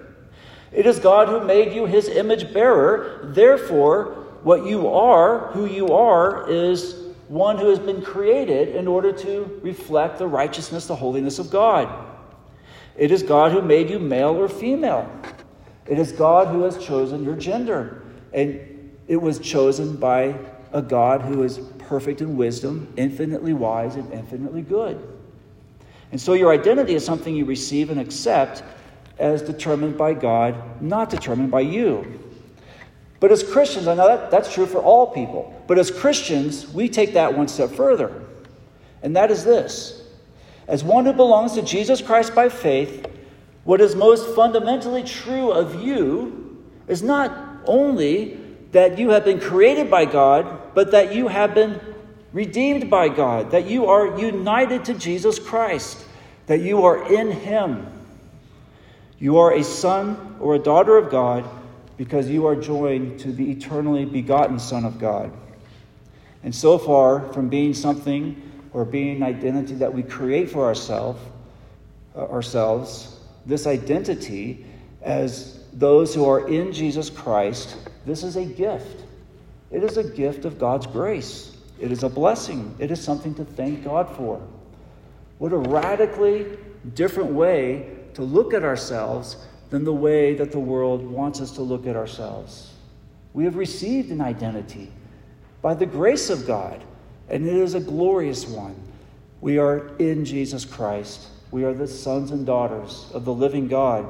It 0.73 0.87
is 0.87 1.01
God 1.01 1.29
who 1.29 1.45
made 1.45 1.73
you 1.73 1.87
his 1.87 2.09
image 2.09 2.53
bearer. 2.53 3.21
Therefore, 3.25 4.20
what 4.43 4.65
you 4.67 4.89
are, 4.89 5.49
who 5.49 5.67
you 5.67 5.89
are, 5.89 6.49
is 6.49 6.95
one 7.29 7.59
who 7.59 7.69
has 7.69 7.79
been 7.79 8.03
created 8.03 8.75
in 8.75 8.89
order 8.89 9.13
to 9.13 9.61
reflect 9.63 10.19
the 10.19 10.27
righteousness, 10.27 10.87
the 10.87 10.97
holiness 10.97 11.39
of 11.39 11.51
God. 11.51 12.07
It 12.97 13.11
is 13.11 13.23
God 13.23 13.53
who 13.53 13.63
made 13.63 13.89
you 13.89 13.99
male 13.99 14.31
or 14.31 14.49
female. 14.49 15.11
It 15.87 15.99
is 15.99 16.13
God 16.13 16.49
who 16.49 16.63
has 16.63 16.77
chosen 16.79 17.25
your 17.25 17.37
gender. 17.37 18.03
And 18.33 18.93
it 19.09 19.17
was 19.17 19.39
chosen 19.39 19.97
by 19.97 20.37
a 20.73 20.83
God 20.83 21.23
who 21.23 21.43
is 21.43 21.59
perfect 21.79 22.21
in 22.21 22.37
wisdom, 22.37 22.93
infinitely 22.97 23.53
wise, 23.53 23.97
and 23.97 24.13
infinitely 24.13 24.63
good. 24.63 25.01
And 26.13 26.21
so 26.21 26.33
your 26.33 26.53
identity 26.53 26.95
is 26.95 27.05
something 27.05 27.35
you 27.35 27.45
receive 27.45 27.91
and 27.91 28.01
accept 28.01 28.63
as 29.19 29.43
determined 29.43 29.97
by 29.99 30.15
God, 30.15 30.83
not 30.83 31.11
determined 31.11 31.51
by 31.51 31.61
you. 31.61 32.20
But 33.21 33.31
as 33.31 33.43
Christians, 33.43 33.87
I 33.87 33.95
know 33.95 34.09
that, 34.09 34.31
that's 34.31 34.53
true 34.53 34.67
for 34.67 34.79
all 34.79 35.07
people. 35.07 35.55
But 35.67 35.79
as 35.79 35.91
Christians, 35.91 36.67
we 36.73 36.89
take 36.89 37.13
that 37.13 37.37
one 37.37 37.49
step 37.49 37.71
further. 37.71 38.25
And 39.03 39.15
that 39.15 39.31
is 39.31 39.45
this 39.45 40.03
as 40.67 40.83
one 40.85 41.05
who 41.05 41.13
belongs 41.13 41.55
to 41.55 41.63
Jesus 41.63 42.01
Christ 42.01 42.35
by 42.35 42.49
faith, 42.49 43.07
what 43.65 43.81
is 43.81 43.95
most 43.95 44.35
fundamentally 44.37 45.03
true 45.03 45.51
of 45.51 45.83
you 45.83 46.65
is 46.89 47.03
not 47.03 47.37
only 47.67 48.39
that 48.73 48.97
you 48.97 49.11
have 49.11 49.25
been 49.25 49.41
created 49.41 49.91
by 49.91 50.05
God, 50.05 50.75
but 50.75 50.93
that 50.93 51.13
you 51.13 51.29
have 51.29 51.55
been 51.55 51.81
redeemed 52.33 52.89
by 52.89 53.09
God, 53.09 53.51
that 53.51 53.67
you 53.67 53.87
are 53.87 54.19
united 54.19 54.85
to 54.85 54.95
Jesus 54.95 55.41
Christ, 55.41 56.05
that 56.47 56.61
you 56.61 56.85
are 56.85 57.13
in 57.13 57.33
Him. 57.33 57.87
You 59.19 59.39
are 59.39 59.53
a 59.53 59.65
son 59.65 60.37
or 60.41 60.55
a 60.55 60.59
daughter 60.59 60.97
of 60.97 61.11
God 61.11 61.45
because 62.01 62.31
you 62.31 62.47
are 62.47 62.57
joined 62.57 63.21
to 63.21 63.31
the 63.31 63.51
eternally 63.51 64.07
begotten 64.07 64.59
Son 64.59 64.87
of 64.87 64.99
God. 64.99 65.31
And 66.43 66.55
so 66.55 66.79
far 66.79 67.31
from 67.35 67.51
being 67.51 67.75
something 67.75 68.41
or 68.73 68.87
being 68.87 69.17
an 69.17 69.23
identity 69.23 69.75
that 69.75 69.93
we 69.93 70.03
create 70.03 70.49
for 70.49 70.65
ourselves, 70.65 71.21
uh, 72.17 72.21
ourselves, 72.21 73.21
this 73.45 73.67
identity 73.67 74.65
as 75.03 75.63
those 75.75 76.15
who 76.15 76.27
are 76.27 76.49
in 76.49 76.73
Jesus 76.73 77.11
Christ, 77.11 77.77
this 78.07 78.23
is 78.23 78.37
a 78.37 78.47
gift. 78.47 79.05
It 79.71 79.85
is 79.85 79.99
a 79.99 80.05
gift 80.05 80.47
of 80.47 80.59
God's 80.59 80.87
grace. 80.87 81.55
It 81.79 81.93
is 81.93 82.03
a 82.03 82.09
blessing, 82.09 82.75
it 82.79 82.91
is 82.91 82.99
something 82.99 83.35
to 83.35 83.45
thank 83.45 83.85
God 83.85 84.09
for. 84.17 84.41
What 85.37 85.53
a 85.53 85.59
radically 85.59 86.47
different 86.95 87.33
way 87.33 87.95
to 88.15 88.23
look 88.23 88.55
at 88.55 88.65
ourselves 88.65 89.37
than 89.71 89.85
the 89.85 89.95
way 89.95 90.35
that 90.35 90.51
the 90.53 90.59
world 90.59 91.03
wants 91.09 91.41
us 91.41 91.53
to 91.53 91.63
look 91.63 91.87
at 91.87 91.97
ourselves. 91.97 92.73
We 93.33 93.45
have 93.45 93.57
received 93.57 94.11
an 94.11 94.21
identity 94.21 94.91
by 95.63 95.75
the 95.75 95.87
grace 95.87 96.29
of 96.29 96.47
God, 96.47 96.83
and 97.29 97.47
it 97.47 97.55
is 97.55 97.75
a 97.75 97.81
glorious 97.81 98.47
one. 98.47 98.75
We 99.41 99.59
are 99.59 99.97
in 99.99 100.25
Jesus 100.25 100.65
Christ. 100.65 101.29
We 101.53 101.65
are 101.65 101.73
the 101.73 101.87
sons 101.87 102.33
and 102.33 102.45
daughters 102.45 103.09
of 103.15 103.25
the 103.25 103.33
living 103.33 103.69
God. 103.69 104.07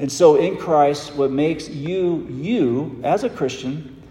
And 0.00 0.10
so, 0.10 0.36
in 0.36 0.56
Christ, 0.56 1.14
what 1.14 1.30
makes 1.30 1.68
you, 1.68 2.26
you, 2.28 3.00
as 3.04 3.22
a 3.22 3.30
Christian, 3.30 4.02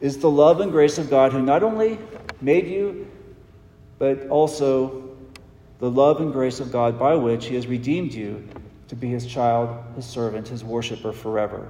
is 0.00 0.18
the 0.18 0.30
love 0.30 0.60
and 0.60 0.70
grace 0.70 0.98
of 0.98 1.10
God 1.10 1.32
who 1.32 1.42
not 1.42 1.64
only 1.64 1.98
made 2.40 2.68
you, 2.68 3.10
but 3.98 4.28
also 4.28 5.16
the 5.80 5.90
love 5.90 6.20
and 6.20 6.32
grace 6.32 6.60
of 6.60 6.70
God 6.70 6.96
by 6.96 7.14
which 7.14 7.46
He 7.46 7.56
has 7.56 7.66
redeemed 7.66 8.14
you 8.14 8.46
to 8.88 8.96
be 8.96 9.08
His 9.08 9.26
child, 9.26 9.82
His 9.96 10.06
servant, 10.06 10.48
His 10.48 10.64
worshiper 10.64 11.12
forever. 11.12 11.68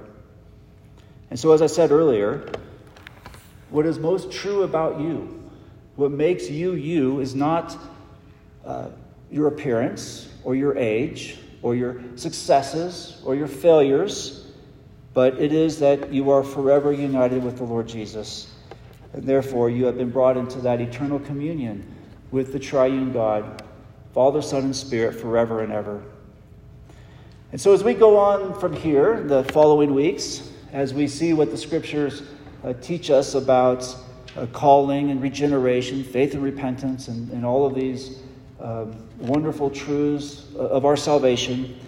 And 1.29 1.39
so, 1.39 1.51
as 1.51 1.61
I 1.61 1.67
said 1.67 1.91
earlier, 1.91 2.49
what 3.69 3.85
is 3.85 3.99
most 3.99 4.31
true 4.31 4.63
about 4.63 4.99
you, 4.99 5.43
what 5.95 6.11
makes 6.11 6.49
you 6.49 6.73
you, 6.73 7.19
is 7.19 7.35
not 7.35 7.77
uh, 8.65 8.89
your 9.31 9.47
appearance 9.47 10.29
or 10.43 10.55
your 10.55 10.77
age 10.77 11.39
or 11.61 11.75
your 11.75 12.01
successes 12.15 13.21
or 13.25 13.35
your 13.35 13.47
failures, 13.47 14.51
but 15.13 15.39
it 15.39 15.51
is 15.51 15.79
that 15.79 16.13
you 16.13 16.29
are 16.29 16.43
forever 16.43 16.91
united 16.91 17.43
with 17.43 17.57
the 17.57 17.63
Lord 17.63 17.87
Jesus. 17.87 18.53
And 19.13 19.23
therefore, 19.23 19.69
you 19.69 19.85
have 19.85 19.97
been 19.97 20.11
brought 20.11 20.37
into 20.37 20.59
that 20.59 20.81
eternal 20.81 21.19
communion 21.19 21.95
with 22.31 22.51
the 22.51 22.59
triune 22.59 23.13
God, 23.13 23.63
Father, 24.13 24.41
Son, 24.41 24.65
and 24.65 24.75
Spirit, 24.75 25.15
forever 25.15 25.61
and 25.61 25.71
ever. 25.71 26.03
And 27.51 27.61
so, 27.61 27.73
as 27.73 27.83
we 27.83 27.93
go 27.93 28.17
on 28.17 28.59
from 28.59 28.73
here, 28.73 29.21
the 29.21 29.43
following 29.45 29.93
weeks, 29.93 30.51
as 30.73 30.93
we 30.93 31.07
see 31.07 31.33
what 31.33 31.51
the 31.51 31.57
scriptures 31.57 32.23
uh, 32.63 32.73
teach 32.81 33.09
us 33.09 33.35
about 33.35 33.95
uh, 34.35 34.45
calling 34.47 35.11
and 35.11 35.21
regeneration, 35.21 36.03
faith 36.03 36.33
and 36.33 36.43
repentance, 36.43 37.07
and, 37.07 37.31
and 37.31 37.45
all 37.45 37.65
of 37.65 37.75
these 37.75 38.19
uh, 38.59 38.85
wonderful 39.19 39.69
truths 39.69 40.53
of 40.55 40.85
our 40.85 40.97
salvation, 40.97 41.79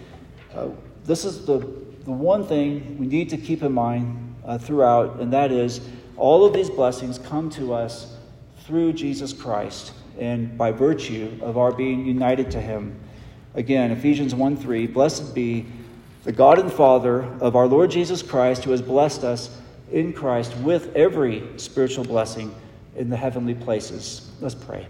uh, 0.54 0.68
this 1.06 1.26
is 1.26 1.46
the, 1.46 1.58
the 2.04 2.12
one 2.12 2.46
thing 2.46 2.98
we 2.98 3.08
need 3.08 3.30
to 3.30 3.38
keep 3.38 3.64
in 3.64 3.72
mind 3.72 4.36
uh, 4.46 4.58
throughout, 4.58 5.20
and 5.20 5.34
that 5.34 5.52
is 5.52 5.82
all 6.16 6.46
of 6.46 6.54
these 6.54 6.70
blessings 6.70 7.20
come 7.20 7.50
to 7.50 7.74
us 7.74 8.16
through 8.60 8.94
Jesus 8.94 9.34
Christ 9.34 9.94
and 10.20 10.58
by 10.58 10.72
virtue 10.72 11.38
of 11.42 11.58
our 11.58 11.72
being 11.72 12.06
united 12.06 12.52
to 12.52 12.62
Him. 12.62 13.00
Again, 13.56 13.92
Ephesians 13.92 14.36
1 14.36 14.58
3, 14.58 14.88
blessed 14.88 15.34
be 15.34 15.66
the 16.24 16.32
God 16.32 16.60
and 16.60 16.72
Father 16.72 17.24
of 17.40 17.56
our 17.56 17.68
Lord 17.68 17.90
Jesus 17.90 18.22
Christ, 18.22 18.64
who 18.64 18.72
has 18.72 18.82
blessed 18.82 19.24
us 19.24 19.50
in 19.92 20.14
Christ 20.14 20.56
with 20.58 20.96
every 20.96 21.44
spiritual 21.58 22.04
blessing 22.04 22.54
in 22.96 23.10
the 23.10 23.18
heavenly 23.18 23.56
places. 23.56 24.30
Let's 24.42 24.56
pray. 24.56 24.88